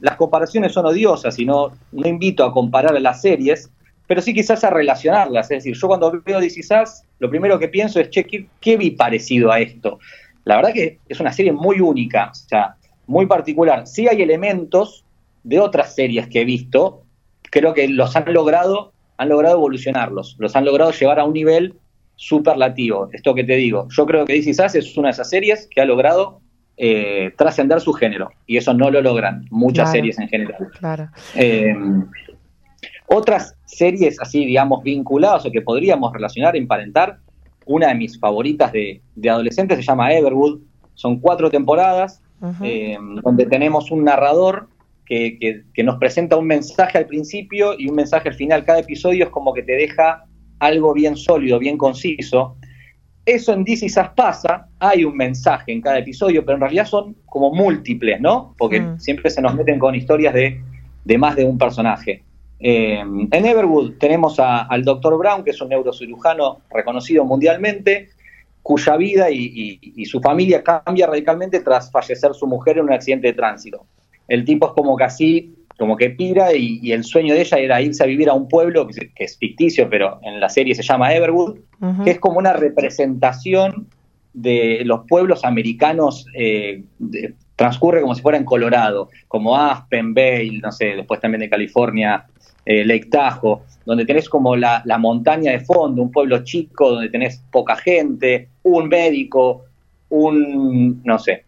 las 0.00 0.16
comparaciones 0.16 0.72
son 0.72 0.86
odiosas 0.86 1.38
y 1.38 1.46
no, 1.46 1.72
no 1.92 2.08
invito 2.08 2.44
a 2.44 2.52
comparar 2.52 3.00
las 3.00 3.22
series, 3.22 3.70
pero 4.06 4.20
sí 4.22 4.34
quizás 4.34 4.62
a 4.64 4.70
relacionarlas. 4.70 5.50
Es 5.50 5.58
decir, 5.58 5.74
yo 5.74 5.88
cuando 5.88 6.22
veo 6.24 6.40
DC 6.40 6.62
lo 7.18 7.30
primero 7.30 7.58
que 7.58 7.68
pienso 7.68 8.00
es, 8.00 8.10
che, 8.10 8.24
¿qué, 8.24 8.76
vi 8.76 8.90
parecido 8.90 9.50
a 9.50 9.60
esto? 9.60 9.98
La 10.44 10.56
verdad 10.56 10.72
que 10.72 10.98
es 11.08 11.20
una 11.20 11.32
serie 11.32 11.52
muy 11.52 11.80
única, 11.80 12.30
o 12.30 12.34
sea, 12.34 12.76
muy 13.06 13.26
particular. 13.26 13.86
Sí 13.86 14.06
hay 14.08 14.22
elementos 14.22 15.04
de 15.42 15.60
otras 15.60 15.94
series 15.94 16.28
que 16.28 16.42
he 16.42 16.44
visto, 16.44 17.02
creo 17.50 17.74
que 17.74 17.88
los 17.88 18.14
han 18.16 18.32
logrado, 18.32 18.92
han 19.16 19.28
logrado 19.28 19.56
evolucionarlos, 19.56 20.36
los 20.38 20.54
han 20.54 20.64
logrado 20.64 20.92
llevar 20.92 21.18
a 21.18 21.24
un 21.24 21.32
nivel 21.32 21.74
superlativo. 22.16 23.08
Esto 23.12 23.34
que 23.34 23.44
te 23.44 23.54
digo, 23.56 23.88
yo 23.90 24.06
creo 24.06 24.24
que 24.24 24.34
DC 24.34 24.50
es 24.50 24.96
una 24.96 25.08
de 25.08 25.12
esas 25.12 25.30
series 25.30 25.68
que 25.70 25.80
ha 25.80 25.84
logrado 25.84 26.40
eh, 26.76 27.32
trascender 27.38 27.80
su 27.80 27.92
género. 27.92 28.30
Y 28.46 28.56
eso 28.58 28.74
no 28.74 28.90
lo 28.90 29.00
logran 29.00 29.46
muchas 29.50 29.92
series 29.92 30.18
en 30.18 30.28
general. 30.28 30.68
Claro. 30.78 31.08
Eh, 31.34 31.74
otras 33.08 33.56
series 33.66 34.20
así, 34.20 34.44
digamos, 34.44 34.82
vinculadas 34.82 35.46
o 35.46 35.50
que 35.50 35.62
podríamos 35.62 36.12
relacionar, 36.12 36.56
emparentar, 36.56 37.18
una 37.66 37.88
de 37.88 37.94
mis 37.94 38.18
favoritas 38.18 38.72
de, 38.72 39.00
adolescentes 39.28 39.78
se 39.78 39.82
llama 39.82 40.12
Everwood. 40.12 40.60
Son 40.94 41.18
cuatro 41.18 41.50
temporadas 41.50 42.22
eh, 42.62 42.96
donde 43.22 43.46
tenemos 43.46 43.90
un 43.90 44.04
narrador 44.04 44.68
que, 45.06 45.62
nos 45.84 45.96
presenta 45.98 46.36
un 46.36 46.46
mensaje 46.46 46.98
al 46.98 47.06
principio 47.06 47.74
y 47.78 47.88
un 47.88 47.96
mensaje 47.96 48.28
al 48.28 48.34
final. 48.34 48.64
Cada 48.64 48.80
episodio 48.80 49.24
es 49.24 49.30
como 49.30 49.52
que 49.52 49.62
te 49.62 49.72
deja 49.72 50.24
algo 50.58 50.92
bien 50.92 51.16
sólido, 51.16 51.58
bien 51.58 51.78
conciso. 51.78 52.56
Eso 53.24 53.52
en 53.52 53.64
DC 53.64 53.88
pasa, 54.14 54.68
hay 54.78 55.04
un 55.04 55.16
mensaje 55.16 55.72
en 55.72 55.80
cada 55.80 55.98
episodio, 55.98 56.44
pero 56.44 56.56
en 56.56 56.60
realidad 56.60 56.86
son 56.86 57.16
como 57.26 57.52
múltiples, 57.52 58.20
¿no? 58.20 58.54
Porque 58.56 58.84
siempre 58.98 59.30
se 59.30 59.42
nos 59.42 59.54
meten 59.54 59.78
con 59.78 59.94
historias 59.94 60.32
de, 60.32 61.18
más 61.18 61.34
de 61.36 61.44
un 61.44 61.58
personaje. 61.58 62.22
Eh, 62.58 62.98
en 62.98 63.46
Everwood 63.46 63.98
tenemos 63.98 64.38
al 64.38 64.82
Dr. 64.82 65.18
Brown, 65.18 65.44
que 65.44 65.50
es 65.50 65.60
un 65.60 65.68
neurocirujano 65.68 66.60
reconocido 66.70 67.24
mundialmente, 67.24 68.08
cuya 68.62 68.96
vida 68.96 69.30
y, 69.30 70.04
su 70.06 70.20
familia 70.20 70.62
cambia 70.62 71.06
radicalmente 71.06 71.60
tras 71.60 71.90
fallecer 71.90 72.34
su 72.34 72.46
mujer 72.46 72.78
en 72.78 72.84
un 72.84 72.92
accidente 72.92 73.28
de 73.28 73.32
tránsito. 73.34 73.86
El 74.26 74.44
tipo 74.44 74.66
es 74.66 74.72
como 74.72 74.96
que 74.96 75.04
así, 75.04 75.54
como 75.78 75.96
que 75.96 76.10
pira 76.10 76.52
y, 76.54 76.90
el 76.90 77.04
sueño 77.04 77.34
de 77.34 77.42
ella 77.42 77.58
era 77.58 77.80
irse 77.80 78.02
a 78.02 78.06
vivir 78.06 78.28
a 78.28 78.34
un 78.34 78.48
pueblo 78.48 78.88
que, 78.88 79.10
es 79.16 79.38
ficticio, 79.38 79.88
pero 79.88 80.18
en 80.22 80.40
la 80.40 80.48
serie 80.48 80.74
se 80.74 80.82
llama 80.82 81.14
Everwood, 81.14 81.58
que 82.04 82.10
es 82.10 82.18
como 82.18 82.38
una 82.38 82.54
representación 82.54 83.88
de 84.32 84.82
los 84.84 85.06
pueblos 85.06 85.44
americanos, 85.44 86.26
eh, 86.34 86.82
transcurre 87.56 88.02
como 88.02 88.14
si 88.14 88.22
fuera 88.22 88.38
en 88.38 88.44
Colorado, 88.44 89.08
como 89.28 89.56
Aspen, 89.56 90.14
Vale, 90.14 90.60
no 90.62 90.70
sé, 90.70 90.94
después 90.96 91.20
también 91.20 91.40
de 91.40 91.50
California, 91.50 92.26
eh, 92.64 92.84
Lake 92.84 93.06
Tahoe, 93.06 93.60
donde 93.84 94.04
tenés 94.04 94.28
como 94.28 94.56
la, 94.56 94.82
montaña 94.98 95.52
de 95.52 95.60
fondo, 95.60 96.02
un 96.02 96.12
pueblo 96.12 96.44
chico 96.44 96.90
donde 96.90 97.08
tenés 97.08 97.42
poca 97.50 97.76
gente, 97.76 98.48
un 98.62 98.88
médico, 98.88 99.64
un, 100.10 101.00
no 101.04 101.18
sé, 101.18 101.44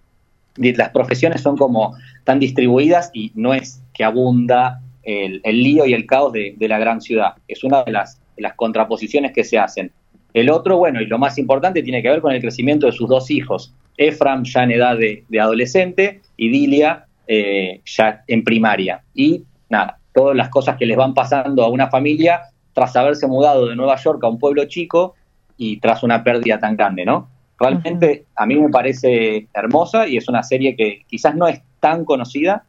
las 0.56 0.90
profesiones 0.90 1.42
son 1.42 1.56
como 1.56 1.94
tan 2.24 2.40
distribuidas 2.40 3.10
y 3.12 3.32
no 3.34 3.54
es 3.54 3.82
que 3.92 4.04
abunda 4.04 4.80
el, 5.02 5.40
lío 5.44 5.86
y 5.86 5.94
el 5.94 6.06
caos 6.06 6.32
de, 6.32 6.56
la 6.60 6.78
gran 6.78 7.00
ciudad. 7.00 7.34
Es 7.46 7.64
una 7.64 7.84
de 7.84 7.92
las, 7.92 8.20
las, 8.36 8.54
contraposiciones 8.54 9.32
que 9.32 9.44
se 9.44 9.58
hacen. 9.58 9.92
El 10.34 10.50
otro, 10.50 10.76
bueno, 10.76 11.00
y 11.00 11.06
lo 11.06 11.18
más 11.18 11.38
importante, 11.38 11.82
tiene 11.82 12.02
que 12.02 12.10
ver 12.10 12.20
con 12.20 12.32
el 12.32 12.40
crecimiento 12.40 12.86
de 12.86 12.92
sus 12.92 13.08
dos 13.08 13.30
hijos. 13.30 13.72
Efram 13.98 14.44
ya 14.44 14.62
en 14.62 14.70
edad 14.70 14.96
de, 14.96 15.24
adolescente 15.38 16.22
y 16.36 16.48
Dilia 16.48 17.04
eh, 17.26 17.82
ya 17.84 18.22
en 18.26 18.42
primaria. 18.44 19.02
Y 19.14 19.42
nada, 19.68 19.98
todas 20.14 20.36
las 20.36 20.48
cosas 20.48 20.76
que 20.76 20.86
les 20.86 20.96
van 20.96 21.12
pasando 21.12 21.62
a 21.62 21.68
una 21.68 21.90
familia 21.90 22.40
tras 22.72 22.96
haberse 22.96 23.26
mudado 23.26 23.66
de 23.66 23.76
Nueva 23.76 23.96
York 23.96 24.22
a 24.22 24.28
un 24.28 24.38
pueblo 24.38 24.64
chico 24.66 25.14
y 25.56 25.78
tras 25.80 26.02
una 26.02 26.22
pérdida 26.22 26.58
tan 26.58 26.76
grande, 26.76 27.04
¿no? 27.04 27.28
Realmente 27.58 28.24
a 28.36 28.46
mí 28.46 28.54
me 28.54 28.68
parece 28.68 29.48
hermosa 29.52 30.06
y 30.06 30.16
es 30.16 30.28
una 30.28 30.44
serie 30.44 30.76
que 30.76 31.02
quizás 31.08 31.34
no 31.34 31.48
es 31.48 31.60
tan 31.80 32.04
conocida. 32.04 32.64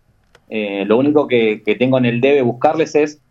Eh, 0.49 0.83
lo 0.85 0.97
único 0.97 1.27
que, 1.27 1.61
tengo 1.77 1.99
en 1.99 2.05
el 2.05 2.21
debe 2.21 2.41
buscarles 2.41 2.95
es 2.95 3.21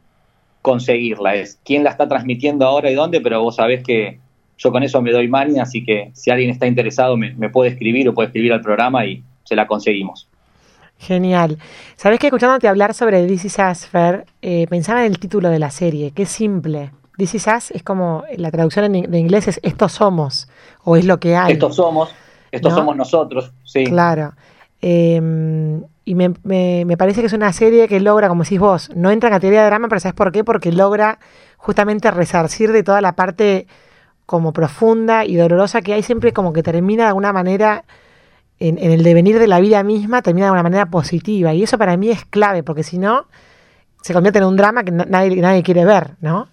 conseguirla, 0.63 1.35
es 1.35 1.61
quién 1.65 1.83
la 1.83 1.91
está 1.91 2.07
transmitiendo 2.07 2.65
ahora 2.65 2.91
y 2.91 2.95
dónde, 2.95 3.21
pero 3.21 3.43
vos 3.43 3.57
sabés 3.57 3.83
que 3.83 4.21
yo 4.59 4.73
con 4.73 4.83
eso 4.83 5.01
me 5.01 5.13
doy 5.13 5.29
mani, 5.29 5.61
así 5.61 5.85
que 5.85 6.11
si 6.15 6.31
alguien 6.31 6.51
está 6.51 6.67
interesado 6.67 7.17
me, 7.17 7.33
me 7.35 7.49
puede 7.49 7.71
escribir 7.71 8.09
o 8.09 8.15
puede 8.15 8.27
escribir 8.27 8.53
al 8.53 8.61
programa 8.61 9.07
y 9.07 9.23
se 9.45 9.57
la 9.57 9.67
conseguimos. 9.67 10.29
Genial. 10.99 11.59
Sabes 11.97 12.19
que 12.19 12.27
escuchándote 12.27 12.67
hablar 12.67 12.93
sobre 12.93 13.25
This 13.27 13.45
is 13.45 13.57
eh, 14.43 14.67
pensaba 14.69 15.07
en 15.07 15.13
el 15.13 15.19
título 15.19 15.49
de 15.49 15.61
la 15.61 15.71
serie, 15.71 16.13
es 16.15 16.29
simple. 16.29 16.91
This 17.17 17.37
is 17.37 17.47
es 17.71 17.83
como, 17.83 18.25
la 18.37 18.51
traducción 18.51 18.95
en, 18.95 19.11
de 19.11 19.19
inglés 19.19 19.49
es 19.49 19.61
estos 19.63 19.93
somos, 19.93 20.49
o 20.85 20.97
es 20.97 21.05
lo 21.05 21.19
que 21.19 21.37
hay. 21.37 21.53
Estos 21.53 21.77
somos, 21.77 22.11
estos 22.51 22.75
somos 22.75 22.97
nosotros, 22.97 23.53
sí. 23.65 23.85
Claro. 23.85 24.35
Em, 24.81 25.83
y 26.05 26.15
me, 26.15 26.33
me, 26.45 26.97
parece 26.97 27.21
que 27.21 27.27
es 27.27 27.33
una 27.33 27.53
serie 27.53 27.89
que 27.89 28.01
logra, 28.01 28.29
como 28.29 28.43
decís 28.43 28.61
vos, 28.61 28.91
no 28.95 29.11
entra 29.11 29.29
en 29.29 29.35
categoría 29.35 29.61
de 29.61 29.67
drama, 29.67 29.89
pero 29.89 30.01
¿sabes 30.01 30.15
por 30.15 30.33
qué? 30.33 30.43
Porque 30.45 30.73
logra 30.73 31.19
justamente 31.57 32.11
resarcir 32.11 32.73
de 32.73 32.83
toda 32.83 33.01
la 33.01 33.13
parte 33.13 33.67
como 34.29 34.53
profunda 34.53 35.25
y 35.25 35.37
dolorosa 35.37 35.81
que 35.81 35.95
hay 35.95 36.03
siempre 36.03 36.35
como 36.35 36.53
que 36.53 36.63
termina 36.63 37.05
de 37.05 37.09
alguna 37.09 37.33
manera 37.33 37.87
en, 38.61 38.77
el 38.79 39.03
devenir 39.03 39.39
de 39.39 39.47
la 39.47 39.59
vida 39.59 39.83
misma 39.83 40.21
termina 40.21 40.49
de 40.49 40.53
una 40.53 40.63
manera 40.63 40.85
positiva. 40.85 41.55
Y 41.55 41.63
eso 41.63 41.79
para 41.79 41.97
mí 41.97 42.11
es 42.11 42.27
clave, 42.27 42.63
porque 42.63 42.83
si 42.83 42.99
no, 42.99 43.25
se 44.03 44.13
convierte 44.13 44.39
en 44.39 44.45
un 44.45 44.55
drama 44.55 44.85
que 44.85 44.91
nadie, 44.91 45.35
nadie 45.37 45.63
quiere 45.63 45.87
ver, 45.87 46.11
¿no? 46.21 46.47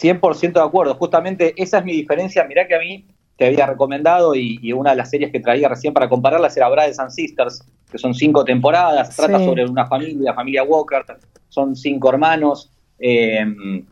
100% 0.00 0.52
de 0.52 0.60
acuerdo. 0.60 0.94
Justamente 0.94 1.52
esa 1.60 1.78
es 1.78 1.84
mi 1.84 1.94
diferencia. 1.94 2.44
Mirá 2.44 2.68
que 2.68 2.76
a 2.76 2.78
mí 2.78 3.04
te 3.36 3.46
había 3.46 3.66
recomendado 3.66 4.36
y, 4.36 4.72
una 4.72 4.90
de 4.90 4.96
las 4.98 5.10
series 5.10 5.32
que 5.32 5.40
traía 5.40 5.68
recién 5.68 5.92
para 5.92 6.08
compararlas 6.08 6.56
era 6.56 6.68
Brothers 6.68 7.00
and 7.00 7.10
Sisters, 7.10 7.64
que 7.90 7.98
son 7.98 8.14
cinco 8.14 8.44
temporadas, 8.44 9.16
trata 9.16 9.40
sobre 9.40 9.64
una 9.64 9.88
familia, 9.88 10.32
familia 10.32 10.62
Walker, 10.62 11.04
son 11.48 11.74
cinco 11.74 12.10
hermanos. 12.10 12.70
Eh, 13.00 13.82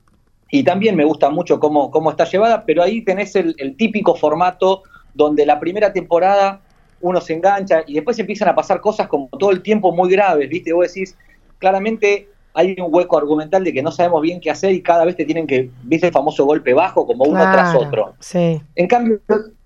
y 0.50 0.62
también 0.62 0.96
me 0.96 1.04
gusta 1.04 1.30
mucho 1.30 1.60
cómo, 1.60 1.90
cómo 1.90 2.10
está 2.10 2.24
llevada, 2.24 2.64
pero 2.64 2.82
ahí 2.82 3.02
tenés 3.02 3.36
el, 3.36 3.54
el 3.58 3.76
típico 3.76 4.14
formato 4.14 4.82
donde 5.14 5.44
la 5.44 5.60
primera 5.60 5.92
temporada 5.92 6.60
uno 7.00 7.20
se 7.20 7.34
engancha 7.34 7.82
y 7.86 7.94
después 7.94 8.18
empiezan 8.18 8.48
a 8.48 8.54
pasar 8.54 8.80
cosas 8.80 9.08
como 9.08 9.28
todo 9.38 9.50
el 9.50 9.62
tiempo 9.62 9.92
muy 9.92 10.10
graves, 10.10 10.48
¿viste? 10.48 10.72
Vos 10.72 10.92
decís, 10.92 11.16
claramente 11.58 12.28
hay 12.54 12.74
un 12.78 12.92
hueco 12.92 13.16
argumental 13.16 13.62
de 13.62 13.72
que 13.72 13.82
no 13.82 13.92
sabemos 13.92 14.22
bien 14.22 14.40
qué 14.40 14.50
hacer 14.50 14.72
y 14.72 14.82
cada 14.82 15.04
vez 15.04 15.16
te 15.16 15.24
tienen 15.24 15.46
que, 15.46 15.70
¿viste 15.84 16.08
el 16.08 16.12
famoso 16.12 16.44
golpe 16.44 16.74
bajo 16.74 17.06
como 17.06 17.24
uno 17.24 17.40
tras 17.40 17.74
otro? 17.74 18.14
Sí. 18.18 18.60
En 18.74 18.86
cambio, 18.88 19.20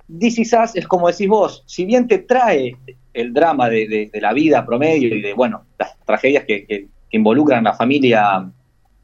DC 0.08 0.44
Sass 0.44 0.76
es 0.76 0.86
como 0.86 1.08
decís 1.08 1.28
vos, 1.28 1.62
si 1.66 1.84
bien 1.84 2.06
te 2.06 2.18
trae 2.18 2.76
el 3.14 3.32
drama 3.32 3.68
de, 3.68 4.10
la 4.14 4.32
vida 4.32 4.66
promedio 4.66 5.14
y 5.14 5.22
de, 5.22 5.32
bueno, 5.32 5.64
las 5.78 5.96
tragedias 6.04 6.44
que, 6.44 6.88
involucran 7.14 7.66
a 7.66 7.70
la 7.70 7.76
familia 7.76 8.50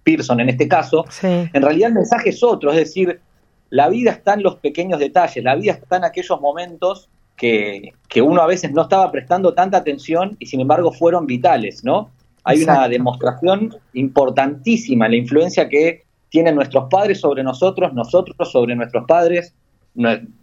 Pearson 0.08 0.40
en 0.40 0.48
este 0.48 0.66
caso, 0.66 1.04
en 1.22 1.62
realidad 1.62 1.88
el 1.88 1.96
mensaje 1.96 2.30
es 2.30 2.42
otro, 2.42 2.70
es 2.70 2.78
decir, 2.78 3.20
la 3.68 3.90
vida 3.90 4.12
está 4.12 4.32
en 4.32 4.42
los 4.42 4.56
pequeños 4.56 4.98
detalles, 4.98 5.44
la 5.44 5.54
vida 5.54 5.72
está 5.72 5.98
en 5.98 6.04
aquellos 6.04 6.40
momentos 6.40 7.10
que, 7.36 7.92
uno 8.22 8.40
a 8.40 8.46
veces 8.46 8.72
no 8.72 8.82
estaba 8.82 9.12
prestando 9.12 9.52
tanta 9.52 9.76
atención 9.76 10.34
y 10.38 10.46
sin 10.46 10.60
embargo 10.60 10.92
fueron 10.92 11.26
vitales, 11.26 11.84
¿no? 11.84 12.10
Hay 12.42 12.62
una 12.62 12.88
demostración 12.88 13.76
importantísima 13.92 15.04
en 15.04 15.12
la 15.12 15.18
influencia 15.18 15.68
que 15.68 16.04
tienen 16.30 16.54
nuestros 16.54 16.88
padres 16.88 17.20
sobre 17.20 17.42
nosotros, 17.42 17.92
nosotros 17.92 18.50
sobre 18.50 18.74
nuestros 18.74 19.04
padres, 19.06 19.54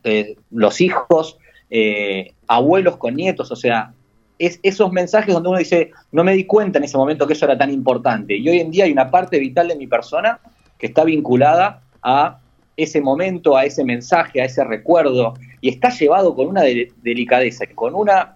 eh, 0.04 0.36
los 0.52 0.80
hijos, 0.80 1.40
eh, 1.72 2.34
abuelos 2.46 2.98
con 2.98 3.16
nietos, 3.16 3.52
o 3.52 3.56
sea, 3.56 3.94
es 4.38 4.60
esos 4.64 4.92
mensajes 4.92 5.34
donde 5.34 5.50
uno 5.50 5.58
dice, 5.58 5.92
no 6.12 6.24
me 6.24 6.34
di 6.34 6.46
cuenta 6.46 6.78
en 6.78 6.86
ese 6.86 6.98
momento 6.98 7.28
que 7.28 7.34
eso 7.34 7.46
era 7.46 7.58
tan 7.58 7.72
importante. 7.72 8.36
Y 8.36 8.48
hoy 8.50 8.60
en 8.60 8.72
día 8.72 8.86
hay 8.86 8.92
una 8.92 9.10
parte 9.10 9.40
vital 9.40 9.68
de 9.68 9.76
mi 9.76 9.88
persona 9.88 10.40
que 10.78 10.88
está 10.88 11.04
vinculada 11.04 11.82
a 12.04 12.40
ese 12.78 13.02
momento, 13.02 13.56
a 13.56 13.66
ese 13.66 13.84
mensaje, 13.84 14.42
a 14.42 14.46
ese 14.46 14.64
recuerdo, 14.64 15.34
y 15.62 15.70
está 15.70 15.90
llevado 15.90 16.36
con 16.36 16.48
una 16.48 16.62
delicadeza, 16.62 17.66
con 17.74 17.96
una 17.96 18.36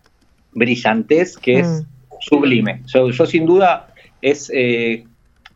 brillantez 0.54 1.38
que 1.38 1.60
es 1.60 1.68
mm. 1.68 1.86
sublime. 2.22 2.82
Yo, 2.86 3.12
sin 3.26 3.46
duda 3.46 3.94
es 4.22 4.50
eh, 4.54 5.06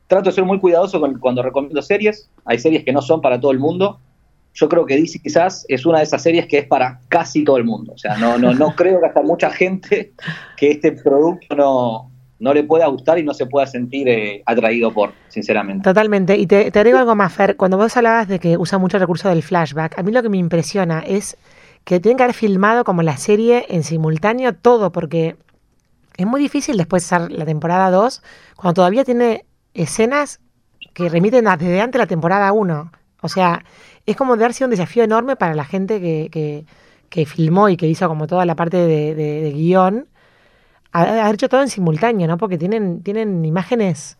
trato 0.07 0.29
de 0.29 0.35
ser 0.35 0.43
muy 0.43 0.59
cuidadoso 0.59 1.01
cuando 1.19 1.41
recomiendo 1.41 1.81
series. 1.81 2.29
Hay 2.45 2.59
series 2.59 2.83
que 2.83 2.91
no 2.91 3.01
son 3.01 3.21
para 3.21 3.39
todo 3.39 3.51
el 3.51 3.59
mundo. 3.59 3.99
Yo 4.53 4.69
creo 4.69 4.85
que 4.85 4.95
DC 4.95 5.19
quizás 5.19 5.65
es 5.67 5.85
una 5.85 5.99
de 5.99 6.03
esas 6.03 6.21
series 6.21 6.47
que 6.47 6.59
es 6.59 6.67
para 6.67 6.99
casi 7.09 7.43
todo 7.43 7.57
el 7.57 7.63
mundo. 7.63 7.93
O 7.93 7.97
sea, 7.97 8.17
no, 8.17 8.37
no, 8.37 8.53
no 8.53 8.75
creo 8.75 8.99
que 8.99 9.07
hasta 9.07 9.21
mucha 9.21 9.49
gente 9.49 10.13
que 10.57 10.71
este 10.71 10.91
producto 10.91 11.55
no, 11.55 12.11
no 12.39 12.53
le 12.53 12.63
pueda 12.63 12.87
gustar 12.87 13.17
y 13.17 13.23
no 13.23 13.33
se 13.33 13.45
pueda 13.45 13.65
sentir 13.65 14.07
eh, 14.09 14.43
atraído 14.45 14.93
por, 14.93 15.13
sinceramente. 15.29 15.83
Totalmente. 15.83 16.37
Y 16.37 16.45
te, 16.45 16.71
te 16.71 16.79
agrego 16.79 16.99
algo 16.99 17.15
más, 17.15 17.33
Fer. 17.33 17.55
Cuando 17.55 17.77
vos 17.77 17.95
hablabas 17.97 18.27
de 18.27 18.39
que 18.39 18.57
usa 18.57 18.77
mucho 18.77 18.97
el 18.97 19.01
recurso 19.01 19.29
del 19.29 19.43
flashback, 19.43 19.97
a 19.97 20.03
mí 20.03 20.11
lo 20.11 20.21
que 20.21 20.29
me 20.29 20.37
impresiona 20.37 20.99
es 20.99 21.37
que 21.83 21.99
tienen 21.99 22.17
que 22.17 22.23
haber 22.23 22.35
filmado 22.35 22.83
como 22.83 23.01
la 23.01 23.17
serie 23.17 23.65
en 23.69 23.83
simultáneo 23.83 24.53
todo, 24.53 24.91
porque 24.91 25.35
es 26.17 26.25
muy 26.25 26.41
difícil 26.41 26.77
después 26.77 27.09
de 27.09 27.29
la 27.29 27.45
temporada 27.45 27.89
2, 27.91 28.21
cuando 28.55 28.73
todavía 28.73 29.03
tiene 29.03 29.45
escenas 29.73 30.39
que 30.93 31.09
remiten 31.09 31.45
desde 31.45 31.81
antes 31.81 31.99
la 31.99 32.07
temporada 32.07 32.51
1. 32.51 32.91
O 33.23 33.29
sea, 33.29 33.65
es 34.05 34.15
como 34.15 34.37
de 34.37 34.53
sido 34.53 34.67
un 34.67 34.71
desafío 34.71 35.03
enorme 35.03 35.35
para 35.35 35.55
la 35.55 35.65
gente 35.65 35.99
que, 35.99 36.65
que, 37.09 37.25
filmó 37.25 37.69
y 37.69 37.77
que 37.77 37.87
hizo 37.87 38.07
como 38.07 38.27
toda 38.27 38.45
la 38.45 38.55
parte 38.55 38.77
de, 38.77 39.15
de 39.15 39.51
guion 39.51 40.07
haber 40.93 41.35
hecho 41.35 41.49
todo 41.49 41.61
en 41.61 41.69
simultáneo, 41.69 42.27
¿no? 42.27 42.37
Porque 42.37 42.57
tienen, 42.57 43.01
tienen 43.01 43.43
imágenes, 43.45 44.17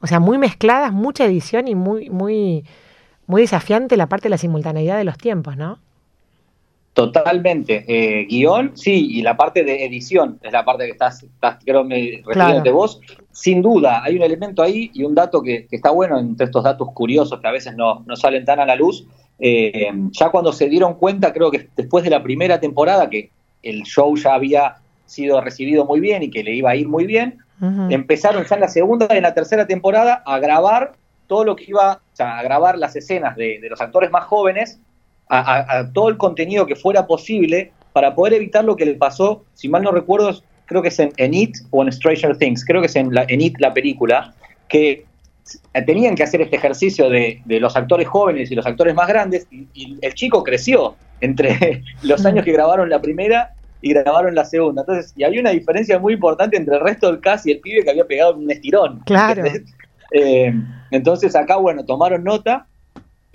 o 0.00 0.06
sea, 0.06 0.20
muy 0.20 0.38
mezcladas, 0.38 0.92
mucha 0.92 1.24
edición 1.24 1.68
y 1.68 1.74
muy, 1.74 2.08
muy, 2.08 2.64
muy 3.26 3.42
desafiante 3.42 3.96
la 3.96 4.08
parte 4.08 4.24
de 4.24 4.30
la 4.30 4.38
simultaneidad 4.38 4.96
de 4.96 5.04
los 5.04 5.18
tiempos, 5.18 5.56
¿no? 5.56 5.80
Totalmente. 6.94 7.84
Eh, 7.88 8.24
guion, 8.26 8.76
sí, 8.76 9.08
y 9.10 9.22
la 9.22 9.36
parte 9.36 9.64
de 9.64 9.84
edición 9.84 10.38
es 10.40 10.52
la 10.52 10.64
parte 10.64 10.84
que 10.84 10.92
estás, 10.92 11.24
estás 11.24 11.58
creo, 11.64 11.82
me 11.82 12.22
refiriéndote 12.24 12.70
vos. 12.70 13.00
Sin 13.32 13.62
duda, 13.62 14.04
hay 14.04 14.14
un 14.14 14.22
elemento 14.22 14.62
ahí 14.62 14.92
y 14.94 15.02
un 15.02 15.12
dato 15.12 15.42
que, 15.42 15.66
está 15.72 15.90
bueno 15.90 16.20
entre 16.20 16.46
estos 16.46 16.62
datos 16.62 16.88
curiosos 16.94 17.40
que 17.40 17.48
a 17.48 17.50
veces 17.50 17.74
no, 17.74 18.04
no 18.06 18.14
salen 18.14 18.44
tan 18.44 18.60
a 18.60 18.64
la 18.64 18.76
luz. 18.76 19.04
Eh, 19.40 19.90
ya 20.12 20.28
cuando 20.30 20.52
se 20.52 20.68
dieron 20.68 20.94
cuenta, 20.94 21.32
creo 21.32 21.50
que 21.50 21.68
después 21.76 22.04
de 22.04 22.10
la 22.10 22.22
primera 22.22 22.60
temporada, 22.60 23.10
que 23.10 23.32
el 23.64 23.82
show 23.82 24.16
ya 24.16 24.34
había 24.34 24.76
sido 25.04 25.40
recibido 25.40 25.84
muy 25.86 25.98
bien 25.98 26.22
y 26.22 26.30
que 26.30 26.44
le 26.44 26.54
iba 26.54 26.70
a 26.70 26.76
ir 26.76 26.86
muy 26.86 27.06
bien, 27.06 27.38
empezaron 27.90 28.44
ya 28.44 28.54
en 28.54 28.60
la 28.60 28.68
segunda 28.68 29.08
y 29.10 29.16
en 29.16 29.22
la 29.22 29.34
tercera 29.34 29.66
temporada 29.66 30.22
a 30.26 30.38
grabar 30.38 30.92
todo 31.26 31.44
lo 31.44 31.56
que 31.56 31.64
iba, 31.68 31.94
o 31.94 32.16
sea, 32.16 32.38
a 32.38 32.42
grabar 32.42 32.78
las 32.78 32.94
escenas 32.94 33.36
de, 33.36 33.58
de 33.58 33.68
los 33.68 33.80
actores 33.80 34.10
más 34.10 34.24
jóvenes 34.24 34.80
a, 35.40 35.90
todo 35.92 36.08
el 36.08 36.16
contenido 36.16 36.66
que 36.66 36.76
fuera 36.76 37.06
posible 37.06 37.72
para 37.92 38.14
poder 38.14 38.34
evitar 38.34 38.64
lo 38.64 38.76
que 38.76 38.86
le 38.86 38.94
pasó, 38.94 39.44
si 39.54 39.68
mal 39.68 39.82
no 39.82 39.92
recuerdo, 39.92 40.40
creo 40.66 40.82
que 40.82 40.88
es 40.88 40.98
en, 40.98 41.34
It 41.34 41.56
o 41.70 41.82
en 41.82 41.92
Stranger 41.92 42.36
Things, 42.36 42.64
creo 42.64 42.80
que 42.80 42.86
es 42.86 42.96
en, 42.96 43.14
la, 43.14 43.24
It 43.28 43.56
la 43.58 43.72
película, 43.72 44.34
que 44.68 45.04
tenían 45.86 46.14
que 46.14 46.22
hacer 46.22 46.40
este 46.40 46.56
ejercicio 46.56 47.08
de, 47.10 47.42
los 47.46 47.76
actores 47.76 48.08
jóvenes 48.08 48.50
y 48.50 48.54
los 48.54 48.66
actores 48.66 48.94
más 48.94 49.08
grandes, 49.08 49.46
y, 49.50 49.98
el 50.00 50.14
chico 50.14 50.42
creció 50.42 50.96
entre 51.20 51.82
los 52.02 52.24
años 52.26 52.44
que 52.44 52.52
grabaron 52.52 52.88
la 52.90 53.00
primera 53.00 53.54
y 53.80 53.92
grabaron 53.92 54.34
la 54.34 54.44
segunda. 54.44 54.82
Entonces, 54.82 55.12
y 55.16 55.24
había 55.24 55.40
una 55.40 55.50
diferencia 55.50 55.98
muy 55.98 56.14
importante 56.14 56.56
entre 56.56 56.76
el 56.76 56.80
resto 56.80 57.06
del 57.10 57.20
cast 57.20 57.46
y 57.46 57.52
el 57.52 57.60
pibe 57.60 57.84
que 57.84 57.90
había 57.90 58.06
pegado 58.06 58.36
un 58.36 58.50
estirón. 58.50 59.00
Claro. 59.04 59.44
Eh, 60.10 60.52
entonces 60.90 61.34
acá, 61.36 61.56
bueno, 61.56 61.84
tomaron 61.84 62.24
nota 62.24 62.66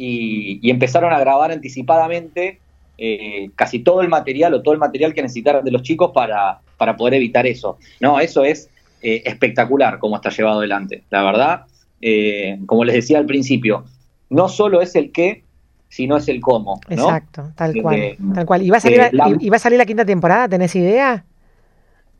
y, 0.01 0.69
empezaron 0.69 1.11
a 1.11 1.19
grabar 1.19 1.51
anticipadamente 1.51 2.59
eh, 2.97 3.49
casi 3.55 3.79
todo 3.79 4.01
el 4.01 4.07
material 4.07 4.53
o 4.53 4.61
todo 4.61 4.73
el 4.73 4.79
material 4.79 5.13
que 5.13 5.21
necesitaran 5.21 5.63
de 5.63 5.71
los 5.71 5.83
chicos 5.83 6.11
para, 6.13 6.61
para 6.77 6.95
poder 6.95 7.15
evitar 7.15 7.45
eso. 7.45 7.77
No, 7.99 8.19
eso 8.19 8.45
es 8.45 8.69
eh, 9.01 9.23
espectacular 9.25 9.99
cómo 9.99 10.15
está 10.15 10.29
llevado 10.29 10.59
adelante. 10.59 11.03
La 11.09 11.23
verdad, 11.23 11.65
eh, 11.99 12.59
como 12.65 12.85
les 12.85 12.95
decía 12.95 13.17
al 13.17 13.25
principio, 13.25 13.83
no 14.29 14.47
solo 14.47 14.81
es 14.81 14.95
el 14.95 15.11
qué, 15.11 15.43
sino 15.89 16.15
es 16.15 16.29
el 16.29 16.39
cómo. 16.39 16.79
Exacto, 16.87 17.51
tal 17.55 17.81
cual. 17.81 18.15
tal 18.33 18.45
cual. 18.45 18.61
¿Y 18.61 18.69
va, 18.69 18.77
a 18.77 18.81
salir 18.81 19.01
la, 19.11 19.35
¿Y 19.37 19.49
va 19.49 19.57
a 19.57 19.59
salir 19.59 19.77
la 19.77 19.85
quinta 19.85 20.05
temporada? 20.05 20.47
¿Tenés 20.47 20.73
idea? 20.75 21.25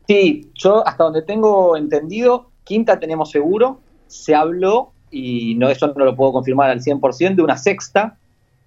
Sí, 0.06 0.50
yo 0.54 0.86
hasta 0.86 1.04
donde 1.04 1.22
tengo 1.22 1.78
entendido, 1.78 2.50
quinta 2.64 2.98
tenemos 2.98 3.30
seguro. 3.30 3.80
Se 4.06 4.34
habló 4.34 4.92
y 5.10 5.54
no, 5.56 5.68
eso 5.68 5.92
no 5.96 6.04
lo 6.04 6.16
puedo 6.16 6.32
confirmar 6.32 6.70
al 6.70 6.80
100%, 6.80 7.34
de 7.34 7.42
una 7.42 7.56
sexta. 7.56 8.16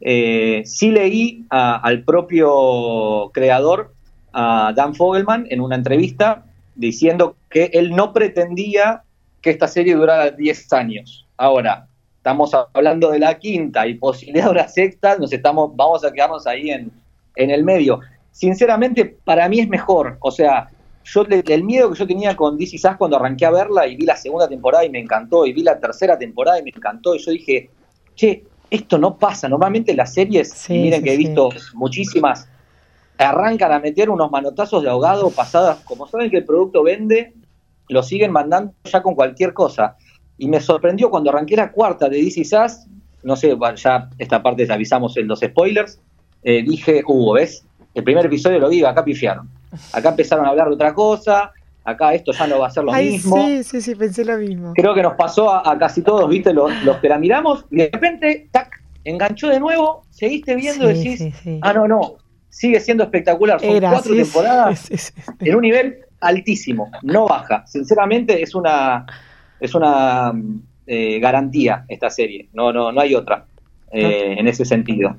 Eh, 0.01 0.63
sí 0.65 0.91
leí 0.91 1.45
al 1.49 2.03
propio 2.03 3.31
creador, 3.33 3.93
a 4.33 4.73
Dan 4.75 4.95
Fogelman, 4.95 5.47
en 5.49 5.61
una 5.61 5.75
entrevista, 5.75 6.45
diciendo 6.75 7.35
que 7.49 7.69
él 7.73 7.91
no 7.91 8.13
pretendía 8.13 9.03
que 9.41 9.51
esta 9.51 9.67
serie 9.67 9.95
durara 9.95 10.31
10 10.31 10.73
años. 10.73 11.27
Ahora, 11.37 11.87
estamos 12.17 12.51
hablando 12.73 13.11
de 13.11 13.19
la 13.19 13.37
quinta 13.37 13.85
y 13.85 13.95
posibilidad 13.95 14.45
de 14.45 14.51
una 14.51 14.67
sexta, 14.67 15.17
nos 15.17 15.31
estamos, 15.31 15.75
vamos 15.75 16.03
a 16.03 16.11
quedarnos 16.11 16.47
ahí 16.47 16.71
en, 16.71 16.91
en 17.35 17.49
el 17.51 17.63
medio. 17.63 17.99
Sinceramente, 18.31 19.17
para 19.23 19.47
mí 19.47 19.59
es 19.59 19.69
mejor. 19.69 20.17
O 20.21 20.31
sea, 20.31 20.69
yo 21.03 21.25
el 21.29 21.63
miedo 21.63 21.91
que 21.91 21.99
yo 21.99 22.07
tenía 22.07 22.35
con 22.35 22.57
DC 22.57 22.77
Sass 22.77 22.97
cuando 22.97 23.17
arranqué 23.17 23.45
a 23.45 23.51
verla 23.51 23.87
y 23.87 23.95
vi 23.95 24.05
la 24.05 24.15
segunda 24.15 24.47
temporada 24.47 24.85
y 24.85 24.89
me 24.89 24.99
encantó, 24.99 25.45
y 25.45 25.53
vi 25.53 25.61
la 25.61 25.79
tercera 25.79 26.17
temporada 26.17 26.59
y 26.59 26.63
me 26.63 26.71
encantó, 26.73 27.15
y 27.15 27.19
yo 27.19 27.31
dije, 27.31 27.69
che, 28.15 28.43
esto 28.69 28.97
no 28.97 29.17
pasa. 29.17 29.49
Normalmente 29.49 29.93
las 29.93 30.13
series, 30.13 30.69
miren 30.69 31.03
que 31.03 31.13
he 31.13 31.17
visto 31.17 31.49
muchísimas, 31.73 32.47
arrancan 33.17 33.71
a 33.71 33.79
meter 33.79 34.09
unos 34.09 34.31
manotazos 34.31 34.81
de 34.81 34.89
ahogado 34.89 35.29
pasadas, 35.29 35.79
como 35.83 36.07
saben 36.07 36.31
que 36.31 36.37
el 36.37 36.45
producto 36.45 36.83
vende, 36.83 37.33
lo 37.89 38.01
siguen 38.01 38.31
mandando 38.31 38.73
ya 38.85 39.03
con 39.03 39.13
cualquier 39.13 39.53
cosa. 39.53 39.97
Y 40.37 40.47
me 40.47 40.59
sorprendió 40.59 41.09
cuando 41.09 41.29
arranqué 41.29 41.55
la 41.55 41.71
cuarta 41.71 42.09
de 42.09 42.21
DC 42.23 42.45
Sass, 42.45 42.87
no 43.23 43.35
sé, 43.35 43.55
ya 43.75 44.09
esta 44.17 44.41
parte 44.41 44.65
ya 44.65 44.73
avisamos 44.73 45.15
en 45.17 45.27
los 45.27 45.41
spoilers, 45.41 45.99
eh, 46.43 46.63
dije, 46.63 47.03
uh, 47.05 47.33
¿ves? 47.33 47.65
El 47.93 48.03
primer 48.03 48.25
episodio 48.25 48.59
lo 48.59 48.69
vi, 48.69 48.83
acá 48.83 49.03
pifiaron 49.05 49.49
Acá 49.91 50.09
empezaron 50.09 50.45
a 50.45 50.49
hablar 50.49 50.67
de 50.67 50.75
otra 50.75 50.93
cosa, 50.93 51.51
acá 51.83 52.13
esto 52.13 52.31
ya 52.31 52.47
no 52.47 52.59
va 52.59 52.67
a 52.67 52.69
ser 52.69 52.83
lo 52.83 52.93
mismo. 52.93 53.35
Sí, 53.35 53.63
sí, 53.63 53.81
sí, 53.81 53.95
pensé 53.95 54.25
lo 54.25 54.37
mismo. 54.37 54.73
Creo 54.73 54.93
que 54.93 55.01
nos 55.01 55.13
pasó 55.13 55.53
a, 55.53 55.77
casi 55.77 56.01
todos, 56.01 56.29
¿viste? 56.29 56.53
Los, 56.53 56.71
que 57.01 57.09
la 57.09 57.17
miramos 57.17 57.65
y 57.71 57.77
de 57.77 57.89
repente, 57.91 58.47
tac, 58.51 58.81
enganchó 59.03 59.49
de 59.49 59.59
nuevo, 59.59 60.05
seguiste 60.09 60.55
viendo 60.55 60.89
y 60.89 60.93
decís, 60.93 61.33
ah, 61.61 61.73
no, 61.73 61.87
no, 61.87 62.15
sigue 62.49 62.79
siendo 62.79 63.03
espectacular. 63.03 63.59
Son 63.59 63.79
cuatro 63.79 64.15
temporadas 64.15 65.11
en 65.39 65.55
un 65.55 65.61
nivel 65.61 65.99
altísimo, 66.21 66.91
no 67.01 67.27
baja. 67.27 67.65
Sinceramente 67.67 68.41
es 68.41 68.55
una, 68.55 69.05
es 69.59 69.75
una 69.75 70.33
eh, 70.87 71.19
garantía 71.19 71.85
esta 71.87 72.09
serie, 72.09 72.49
no, 72.53 72.71
no, 72.71 72.91
no 72.91 73.01
hay 73.01 73.15
otra 73.15 73.45
eh, 73.91 74.35
en 74.37 74.47
ese 74.47 74.65
sentido. 74.65 75.15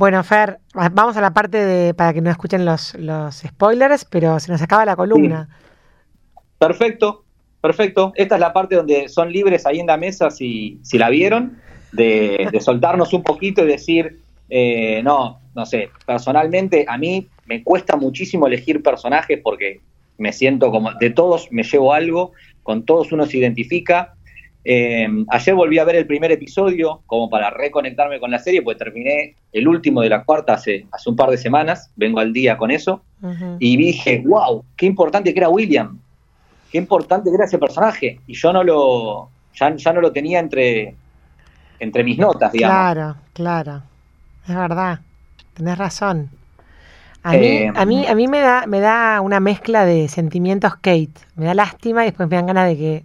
Bueno, 0.00 0.24
Fer, 0.24 0.60
vamos 0.72 1.18
a 1.18 1.20
la 1.20 1.34
parte 1.34 1.58
de, 1.58 1.92
para 1.92 2.14
que 2.14 2.22
no 2.22 2.30
escuchen 2.30 2.64
los, 2.64 2.94
los 2.94 3.36
spoilers, 3.46 4.06
pero 4.06 4.40
se 4.40 4.50
nos 4.50 4.62
acaba 4.62 4.86
la 4.86 4.96
columna. 4.96 5.46
Perfecto, 6.58 7.24
perfecto. 7.60 8.14
Esta 8.16 8.36
es 8.36 8.40
la 8.40 8.54
parte 8.54 8.76
donde 8.76 9.10
son 9.10 9.30
libres 9.30 9.66
ahí 9.66 9.78
en 9.78 9.88
la 9.88 9.98
mesa, 9.98 10.30
si, 10.30 10.80
si 10.82 10.96
la 10.96 11.10
vieron, 11.10 11.58
de, 11.92 12.48
soltarnos 12.62 13.12
un 13.12 13.22
poquito 13.22 13.62
y 13.62 13.66
decir, 13.66 14.20
eh, 14.48 15.02
no, 15.02 15.38
no 15.54 15.66
sé, 15.66 15.90
personalmente 16.06 16.86
a 16.88 16.96
mí 16.96 17.28
me 17.44 17.62
cuesta 17.62 17.96
muchísimo 17.96 18.46
elegir 18.46 18.82
personajes 18.82 19.38
porque 19.44 19.80
me 20.16 20.32
siento 20.32 20.70
como, 20.70 20.94
de 20.94 21.10
todos 21.10 21.52
me 21.52 21.62
llevo 21.62 21.92
algo, 21.92 22.32
con 22.62 22.86
todos 22.86 23.12
uno 23.12 23.26
se 23.26 23.36
identifica, 23.36 24.14
eh, 24.64 25.08
ayer 25.28 25.54
volví 25.54 25.78
a 25.78 25.84
ver 25.84 25.96
el 25.96 26.06
primer 26.06 26.30
episodio 26.32 27.00
como 27.06 27.30
para 27.30 27.50
reconectarme 27.50 28.20
con 28.20 28.30
la 28.30 28.38
serie, 28.38 28.62
pues 28.62 28.76
terminé 28.76 29.34
el 29.52 29.66
último 29.66 30.02
de 30.02 30.10
la 30.10 30.24
cuarta 30.24 30.54
hace, 30.54 30.86
hace 30.92 31.08
un 31.08 31.16
par 31.16 31.30
de 31.30 31.38
semanas, 31.38 31.90
vengo 31.96 32.20
al 32.20 32.32
día 32.32 32.56
con 32.56 32.70
eso, 32.70 33.02
y 33.58 33.76
dije, 33.76 34.22
wow, 34.24 34.64
qué 34.76 34.86
importante 34.86 35.32
que 35.32 35.40
era 35.40 35.48
William, 35.48 35.98
qué 36.70 36.78
importante 36.78 37.30
que 37.30 37.36
era 37.36 37.44
ese 37.46 37.58
personaje, 37.58 38.20
y 38.26 38.34
yo 38.34 38.52
no 38.52 38.62
lo, 38.62 39.30
ya, 39.54 39.74
ya 39.74 39.92
no 39.92 40.00
lo 40.00 40.12
tenía 40.12 40.38
entre, 40.40 40.94
entre 41.78 42.04
mis 42.04 42.18
notas, 42.18 42.52
digamos. 42.52 42.76
Claro, 42.76 43.16
claro, 43.32 43.82
es 44.46 44.54
verdad, 44.54 45.00
tenés 45.54 45.78
razón. 45.78 46.30
A 47.22 47.32
mí, 47.32 47.46
eh, 47.46 47.72
a 47.74 47.84
mí, 47.84 48.06
a 48.06 48.14
mí 48.14 48.28
me 48.28 48.40
da, 48.40 48.66
me 48.66 48.80
da 48.80 49.20
una 49.20 49.40
mezcla 49.40 49.84
de 49.84 50.08
sentimientos 50.08 50.74
Kate, 50.76 51.12
me 51.36 51.46
da 51.46 51.54
lástima 51.54 52.02
y 52.02 52.06
después 52.06 52.28
me 52.30 52.36
dan 52.36 52.46
ganas 52.46 52.68
de 52.68 52.76
que 52.76 53.04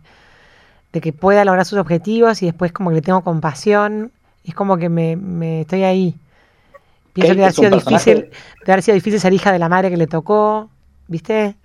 de 0.95 1.01
que 1.01 1.11
pueda 1.11 1.43
lograr 1.43 1.65
sus 1.65 1.77
objetivos 1.77 2.41
y 2.41 2.45
después 2.45 2.71
como 2.71 2.89
que 2.89 2.95
le 2.95 3.01
tengo 3.01 3.21
compasión. 3.21 4.13
Es 4.45 4.55
como 4.55 4.77
que 4.77 4.87
me, 4.87 5.59
estoy 5.59 5.83
ahí. 5.83 6.15
Pienso 7.11 7.35
que 7.35 7.43
ha 7.43 7.51
sido 7.51 7.71
difícil, 7.71 8.29
de 8.65 8.71
haber 8.71 8.81
sido 8.81 8.95
difícil 8.95 9.19
ser 9.19 9.33
hija 9.33 9.51
de 9.51 9.59
la 9.59 9.67
madre 9.67 9.89
que 9.89 9.97
le 9.97 10.07
tocó, 10.07 10.69
¿viste? 11.09 11.55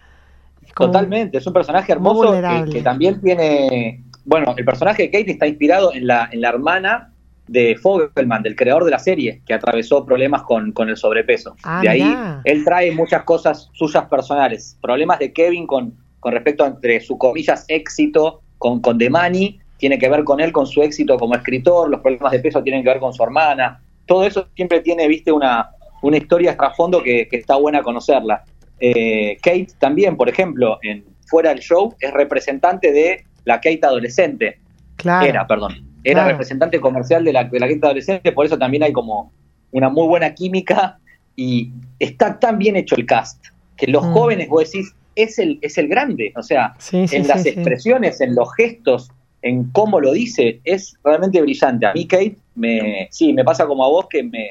Totalmente, 0.75 1.39
es 1.39 1.47
un 1.47 1.53
personaje 1.53 1.93
hermoso 1.93 2.33
que, 2.73 2.83
también 2.83 3.21
tiene, 3.21 4.03
bueno, 4.25 4.53
el 4.57 4.65
personaje 4.65 5.05
de 5.05 5.11
Kate 5.13 5.31
está 5.31 5.47
inspirado 5.47 5.95
en 5.95 6.09
la, 6.09 6.29
en 6.33 6.41
la 6.41 6.49
hermana 6.49 7.13
de 7.47 7.77
Fogelman, 7.77 8.43
del 8.43 8.57
creador 8.57 8.85
de 8.85 8.91
la 8.91 8.99
serie, 8.99 9.43
que 9.47 9.55
atravesó 9.55 10.05
problemas 10.05 10.43
con, 10.43 10.73
el 10.89 10.97
sobrepeso. 10.97 11.55
Ah, 11.63 11.83
de 11.83 11.89
ahí 11.89 12.17
él 12.43 12.65
trae 12.65 12.91
muchas 12.91 13.23
cosas 13.23 13.71
suyas 13.75 14.07
personales, 14.07 14.77
problemas 14.81 15.21
de 15.21 15.33
Kevin 15.33 15.69
con, 15.69 15.95
con 16.19 16.33
respecto 16.33 16.65
a 16.65 16.67
entre 16.67 17.01
su 17.01 17.17
comillas 17.17 17.65
éxito 17.69 18.43
con, 18.61 18.81
con 18.81 18.99
Demani, 18.99 19.59
tiene 19.79 19.99
que 19.99 20.09
ver 20.11 20.23
con 20.23 20.39
él, 20.39 20.53
con 20.53 20.67
su 20.67 20.83
éxito 20.83 21.19
como 21.19 21.35
escritor, 21.35 21.89
los 21.89 22.01
problemas 22.01 22.31
de 22.31 22.41
peso 22.41 22.63
tienen 22.63 22.85
que 22.85 22.91
ver 22.91 23.01
con 23.01 23.15
su 23.15 23.23
hermana, 23.23 23.81
todo 24.05 24.25
eso 24.25 24.47
siempre 24.55 24.81
tiene, 24.81 25.09
viste, 25.09 25.33
una, 25.33 25.71
una 26.03 26.19
historia 26.19 26.55
trasfondo 26.57 27.03
que, 27.03 27.27
que 27.27 27.39
está 27.39 27.57
buena 27.57 27.83
conocerla. 27.83 28.45
Eh, 28.79 29.39
Kate 29.43 29.69
también, 29.79 30.17
por 30.17 30.29
ejemplo, 30.29 30.79
en 30.83 31.05
Fuera 31.27 31.51
del 31.51 31.61
Show, 31.61 31.95
es 31.99 32.13
representante 32.13 32.93
de 32.93 33.25
la 33.45 33.57
Kate 33.57 33.81
adolescente. 33.83 34.59
Claro. 34.97 35.27
Era, 35.27 35.47
perdón. 35.47 35.73
Era 36.05 36.27
representante 36.27 36.79
comercial 36.81 37.25
de 37.25 37.33
la, 37.33 37.45
de 37.45 37.59
la 37.59 37.67
Kate 37.67 37.81
adolescente, 37.83 38.33
por 38.33 38.45
eso 38.45 38.59
también 38.59 38.83
hay 38.83 38.93
como 38.93 39.33
una 39.71 39.89
muy 39.89 40.07
buena 40.07 40.35
química 40.35 40.99
y 41.35 41.71
está 41.99 42.39
tan 42.39 42.59
bien 42.59 42.77
hecho 42.77 42.97
el 42.97 43.07
cast 43.07 43.43
que 43.79 43.87
los 43.87 44.07
mm. 44.07 44.13
jóvenes, 44.13 44.49
vos 44.49 44.71
decís, 44.71 44.95
es 45.23 45.39
el, 45.39 45.59
es 45.63 45.79
el 45.79 45.89
grande. 45.89 46.33
O 46.37 46.43
sea, 46.43 46.75
en 46.93 47.29
las 47.29 47.47
expresiones, 47.47 48.21
en 48.21 48.35
los 48.35 48.55
gestos, 48.55 49.11
en 49.43 49.71
cómo 49.71 50.01
lo 50.01 50.13
dice, 50.13 50.61
es 50.65 50.97
realmente 51.05 51.41
brillante. 51.41 51.87
A 51.87 51.93
mí, 51.93 52.07
Kate, 52.07 52.37
me, 52.55 53.09
sí, 53.11 53.33
me 53.33 53.45
pasa 53.45 53.67
como 53.67 53.85
a 53.85 53.89
vos 53.89 54.07
que 54.09 54.23
me... 54.23 54.49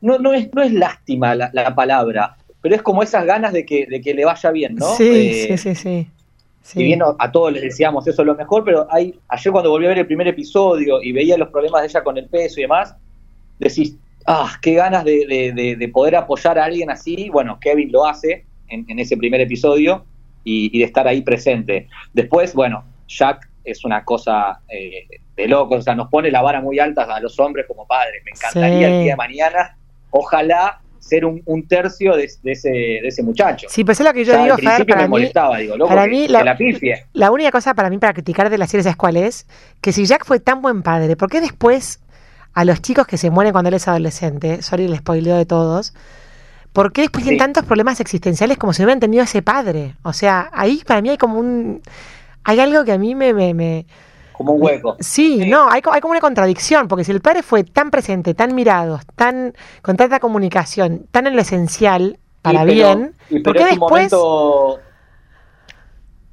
No, 0.00 0.18
no, 0.18 0.32
es, 0.32 0.52
no 0.52 0.62
es 0.62 0.72
lástima 0.72 1.34
la, 1.34 1.74
palabra, 1.74 2.36
pero 2.60 2.74
es 2.74 2.82
como 2.82 3.02
esas 3.02 3.24
ganas 3.24 3.52
de 3.52 3.64
que, 3.64 3.86
de 3.86 4.00
que 4.00 4.14
le 4.14 4.24
vaya 4.24 4.50
bien, 4.50 4.74
¿no? 4.74 4.96
Sí, 4.96 5.46
eh, 5.48 5.56
sí, 5.56 5.74
sí, 5.74 6.08
sí. 6.62 6.82
bien 6.82 7.00
a 7.18 7.30
todos 7.30 7.52
les 7.52 7.62
decíamos 7.62 8.06
eso 8.08 8.22
es 8.22 8.26
lo 8.26 8.34
mejor, 8.34 8.64
pero 8.64 8.88
hay, 8.90 9.14
ayer 9.28 9.52
cuando 9.52 9.70
volví 9.70 9.86
a 9.86 9.90
ver 9.90 9.98
el 9.98 10.06
primer 10.06 10.26
episodio 10.26 11.00
y 11.00 11.12
veía 11.12 11.36
los 11.36 11.50
problemas 11.50 11.82
de 11.82 11.86
ella 11.88 12.02
con 12.02 12.18
el 12.18 12.26
peso 12.26 12.58
y 12.58 12.62
demás, 12.62 12.96
decís, 13.60 13.94
ah, 14.26 14.58
qué 14.60 14.74
ganas 14.74 15.04
de, 15.04 15.90
poder 15.92 16.16
apoyar 16.16 16.58
a 16.58 16.64
alguien 16.64 16.90
así. 16.90 17.28
Bueno, 17.30 17.58
Kevin 17.60 17.90
lo 17.92 18.06
hace 18.06 18.44
en, 18.72 18.98
ese 18.98 19.16
primer 19.16 19.40
episodio 19.40 20.04
y, 20.44 20.78
de 20.78 20.84
estar 20.84 21.06
ahí 21.06 21.22
presente. 21.22 21.88
Después, 22.12 22.54
bueno, 22.54 22.84
Jack 23.06 23.48
es 23.64 23.84
una 23.84 24.04
cosa 24.04 24.60
eh, 24.68 25.06
de 25.36 25.48
loco, 25.48 25.76
o 25.76 25.82
sea, 25.82 25.94
nos 25.94 26.08
pone 26.08 26.30
la 26.30 26.42
vara 26.42 26.60
muy 26.60 26.78
alta 26.78 27.02
a 27.02 27.20
los 27.20 27.38
hombres 27.38 27.66
como 27.66 27.86
padres. 27.86 28.22
Me 28.24 28.32
encantaría 28.32 28.88
el 28.88 29.02
día 29.04 29.12
de 29.12 29.16
mañana, 29.16 29.76
ojalá 30.10 30.80
ser 30.98 31.24
un, 31.24 31.66
tercio 31.66 32.16
de, 32.16 32.24
ese, 32.24 32.70
de 32.70 33.08
ese 33.08 33.22
muchacho. 33.22 33.66
Sí, 33.68 33.84
pues 33.84 33.98
es 33.98 34.06
lo 34.06 34.12
que 34.12 34.24
yo 34.24 34.40
digo, 34.40 34.56
Fer, 34.56 34.86
para, 34.86 35.08
mí, 35.08 35.18
digo, 35.58 35.88
para 35.88 36.06
mí, 36.06 36.28
la, 36.28 36.44
la, 36.44 36.56
la 37.12 37.30
única 37.32 37.50
cosa 37.50 37.74
para 37.74 37.90
mí 37.90 37.98
para 37.98 38.14
criticar 38.14 38.48
de 38.48 38.56
la 38.56 38.68
serie 38.68 38.88
es 38.88 38.96
cuál 38.96 39.16
es, 39.16 39.46
que 39.80 39.92
si 39.92 40.06
Jack 40.06 40.24
fue 40.24 40.38
tan 40.38 40.62
buen 40.62 40.82
padre, 40.82 41.16
¿por 41.16 41.28
qué 41.28 41.40
después 41.40 42.00
a 42.54 42.64
los 42.64 42.82
chicos 42.82 43.06
que 43.06 43.16
se 43.16 43.30
mueren 43.30 43.52
cuando 43.52 43.68
él 43.68 43.74
es 43.74 43.88
adolescente, 43.88 44.62
sorry 44.62 44.84
el 44.84 44.96
spoileo 44.96 45.36
de 45.36 45.46
todos, 45.46 45.94
¿por 46.72 46.92
qué 46.92 47.02
después 47.02 47.24
tienen 47.24 47.38
tantos 47.38 47.64
problemas 47.64 48.00
existenciales 48.00 48.58
como 48.58 48.72
si 48.72 48.82
no 48.82 48.86
hubieran 48.86 49.00
tenido 49.00 49.24
ese 49.24 49.42
padre? 49.42 49.94
O 50.02 50.12
sea, 50.12 50.50
ahí 50.52 50.82
para 50.86 51.02
mí 51.02 51.10
hay 51.10 51.18
como 51.18 51.38
un... 51.38 51.82
Hay 52.44 52.60
algo 52.60 52.84
que 52.84 52.92
a 52.92 52.98
mí 52.98 53.14
me... 53.14 53.32
me, 53.32 53.86
como 54.32 54.52
un 54.52 54.62
hueco. 54.62 54.96
Sí, 54.98 55.46
no, 55.46 55.68
hay, 55.68 55.82
hay, 55.92 56.00
como 56.00 56.12
una 56.12 56.20
contradicción, 56.20 56.88
porque 56.88 57.04
si 57.04 57.12
el 57.12 57.20
padre 57.20 57.42
fue 57.42 57.64
tan 57.64 57.90
presente, 57.90 58.34
tan 58.34 58.54
mirado, 58.54 58.98
tan 59.14 59.54
con 59.82 59.96
tanta 59.96 60.18
comunicación, 60.18 61.06
tan 61.10 61.26
en 61.26 61.36
lo 61.36 61.42
esencial, 61.42 62.18
para 62.40 62.64
bien, 62.64 63.14
¿por 63.44 63.56
qué 63.56 63.66
después... 63.66 64.12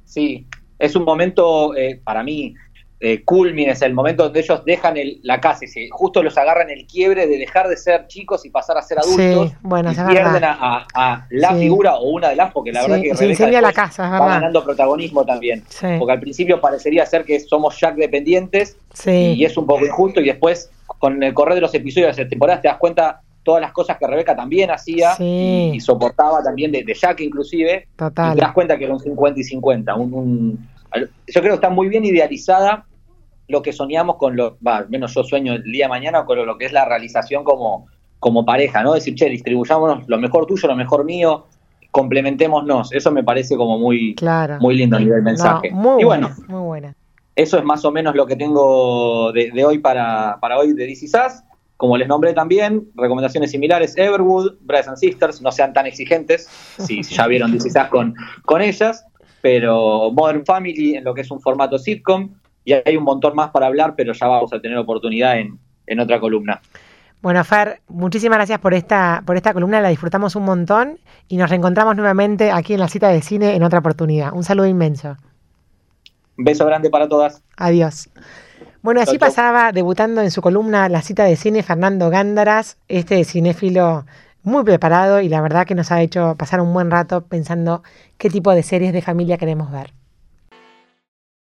sí, 0.04 0.46
es 0.78 0.96
un 0.96 1.04
momento, 1.04 1.76
eh, 1.76 2.00
para 2.02 2.24
mí, 2.24 2.54
eh, 3.02 3.24
es 3.66 3.80
el 3.80 3.94
momento 3.94 4.24
donde 4.24 4.40
ellos 4.40 4.62
dejan 4.66 4.94
la 5.22 5.40
casa 5.40 5.64
y 5.64 5.68
se, 5.68 5.88
justo 5.90 6.22
los 6.22 6.36
agarran 6.36 6.68
el 6.68 6.86
quiebre 6.86 7.26
de 7.26 7.38
dejar 7.38 7.66
de 7.68 7.78
ser 7.78 8.06
chicos 8.08 8.44
y 8.44 8.50
pasar 8.50 8.76
a 8.76 8.82
ser 8.82 8.98
adultos. 8.98 9.52
bueno, 9.62 9.90
y 9.90 9.94
pierden 9.94 10.44
a, 10.44 11.26
la 11.30 11.54
figura 11.54 11.94
o 11.96 12.10
una 12.10 12.28
de 12.28 12.36
las, 12.36 12.52
porque 12.52 12.72
la 12.72 12.82
verdad 12.82 13.00
que 13.00 13.14
Rebeca 13.14 13.60
la 13.62 13.72
casa, 13.72 14.10
va 14.10 14.28
ganando 14.28 14.62
protagonismo 14.62 15.24
también. 15.24 15.64
Porque 15.98 16.12
al 16.12 16.20
principio 16.20 16.60
parecería 16.60 17.06
ser 17.06 17.24
que 17.24 17.40
somos 17.40 17.80
Jack 17.80 17.94
dependientes 17.96 18.76
y 19.06 19.44
es 19.44 19.56
un 19.56 19.66
poco 19.66 19.86
injusto 19.86 20.20
y 20.20 20.26
después 20.26 20.70
con 20.98 21.22
el 21.22 21.32
correr 21.32 21.54
de 21.54 21.60
los 21.62 21.74
episodios 21.74 22.16
de 22.16 22.26
temporadas 22.26 22.60
te 22.60 22.68
das 22.68 22.76
cuenta 22.76 23.22
todas 23.42 23.62
las 23.62 23.72
cosas 23.72 23.96
que 23.96 24.06
Rebeca 24.06 24.36
también 24.36 24.70
hacía 24.70 25.14
y, 25.18 25.80
soportaba 25.80 26.42
también 26.42 26.70
de, 26.70 26.84
Jack 26.94 27.20
inclusive. 27.20 27.88
Total. 27.96 28.32
Y 28.32 28.34
te 28.36 28.42
das 28.42 28.52
cuenta 28.52 28.76
que 28.76 28.84
era 28.84 28.92
un 28.92 29.00
50 29.00 29.40
y 29.40 29.44
50. 29.44 29.94
Un, 29.94 30.68
yo 30.94 31.40
creo 31.40 31.52
que 31.52 31.54
está 31.54 31.70
muy 31.70 31.88
bien 31.88 32.04
idealizada 32.04 32.84
lo 33.50 33.62
que 33.62 33.72
soñamos 33.72 34.16
con 34.16 34.36
lo, 34.36 34.56
va, 34.66 34.78
al 34.78 34.88
menos 34.88 35.14
yo 35.14 35.24
sueño 35.24 35.54
el 35.54 35.64
día 35.64 35.86
de 35.86 35.90
mañana 35.90 36.24
con 36.24 36.44
lo, 36.44 36.56
que 36.56 36.66
es 36.66 36.72
la 36.72 36.84
realización 36.84 37.44
como, 37.44 37.86
como 38.18 38.44
pareja, 38.44 38.82
¿no? 38.82 38.94
Decir, 38.94 39.14
che, 39.14 39.28
distribuyámonos 39.28 40.08
lo 40.08 40.18
mejor 40.18 40.46
tuyo, 40.46 40.68
lo 40.68 40.76
mejor 40.76 41.04
mío, 41.04 41.46
complementémonos. 41.90 42.92
Eso 42.92 43.10
me 43.10 43.24
parece 43.24 43.56
como 43.56 43.78
muy, 43.78 44.14
muy 44.60 44.76
lindo 44.76 44.96
a 44.96 45.00
nivel 45.00 45.22
mensaje. 45.22 45.70
muy 45.70 46.02
y 46.02 46.04
bueno, 46.04 46.30
muy 46.48 46.60
buena. 46.60 46.94
Eso 47.36 47.58
es 47.58 47.64
más 47.64 47.84
o 47.84 47.90
menos 47.90 48.14
lo 48.14 48.26
que 48.26 48.36
tengo 48.36 49.32
de, 49.32 49.64
hoy 49.64 49.78
para, 49.78 50.38
para 50.40 50.58
hoy 50.58 50.72
de 50.72 50.86
DC 50.86 51.08
Sass. 51.08 51.44
Como 51.76 51.96
les 51.96 52.06
nombré 52.06 52.34
también, 52.34 52.90
recomendaciones 52.94 53.52
similares, 53.52 53.96
Everwood, 53.96 54.58
Brothers 54.60 54.88
and 54.88 54.96
Sisters, 54.98 55.40
no 55.40 55.50
sean 55.50 55.72
tan 55.72 55.86
exigentes, 55.86 56.46
si, 56.78 57.02
ya 57.14 57.26
vieron 57.26 57.52
DC 57.52 57.70
Sass 57.70 57.88
con, 57.88 58.14
con 58.44 58.60
ellas, 58.60 59.06
pero 59.40 60.10
Modern 60.12 60.44
Family 60.44 60.96
en 60.96 61.04
lo 61.04 61.14
que 61.14 61.22
es 61.22 61.30
un 61.30 61.40
formato 61.40 61.78
sitcom, 61.78 62.28
y 62.64 62.72
hay 62.72 62.96
un 62.96 63.04
montón 63.04 63.34
más 63.34 63.50
para 63.50 63.66
hablar, 63.66 63.94
pero 63.96 64.12
ya 64.12 64.26
vamos 64.26 64.52
a 64.52 64.60
tener 64.60 64.76
oportunidad 64.78 65.38
en, 65.38 65.58
en 65.86 66.00
otra 66.00 66.20
columna. 66.20 66.60
Bueno, 67.22 67.44
Fer, 67.44 67.82
muchísimas 67.88 68.38
gracias 68.38 68.60
por 68.60 68.72
esta, 68.72 69.22
por 69.26 69.36
esta 69.36 69.52
columna, 69.52 69.80
la 69.82 69.90
disfrutamos 69.90 70.36
un 70.36 70.44
montón 70.44 70.98
y 71.28 71.36
nos 71.36 71.50
reencontramos 71.50 71.94
nuevamente 71.96 72.50
aquí 72.50 72.74
en 72.74 72.80
la 72.80 72.88
cita 72.88 73.08
de 73.08 73.20
cine 73.20 73.54
en 73.54 73.62
otra 73.62 73.80
oportunidad. 73.80 74.32
Un 74.32 74.42
saludo 74.42 74.66
inmenso. 74.66 75.16
Un 76.38 76.44
beso 76.44 76.64
grande 76.64 76.88
para 76.88 77.08
todas. 77.08 77.42
Adiós. 77.58 78.08
Bueno, 78.82 79.02
así 79.02 79.18
pasaba 79.18 79.72
debutando 79.72 80.22
en 80.22 80.30
su 80.30 80.40
columna 80.40 80.88
La 80.88 81.02
cita 81.02 81.24
de 81.24 81.36
cine 81.36 81.62
Fernando 81.62 82.08
Gándaras, 82.08 82.78
este 82.88 83.22
cinéfilo 83.24 84.06
muy 84.42 84.64
preparado 84.64 85.20
y 85.20 85.28
la 85.28 85.42
verdad 85.42 85.66
que 85.66 85.74
nos 85.74 85.92
ha 85.92 86.00
hecho 86.00 86.34
pasar 86.38 86.62
un 86.62 86.72
buen 86.72 86.90
rato 86.90 87.26
pensando 87.26 87.82
qué 88.16 88.30
tipo 88.30 88.52
de 88.52 88.62
series 88.62 88.94
de 88.94 89.02
familia 89.02 89.36
queremos 89.36 89.70
ver. 89.70 89.92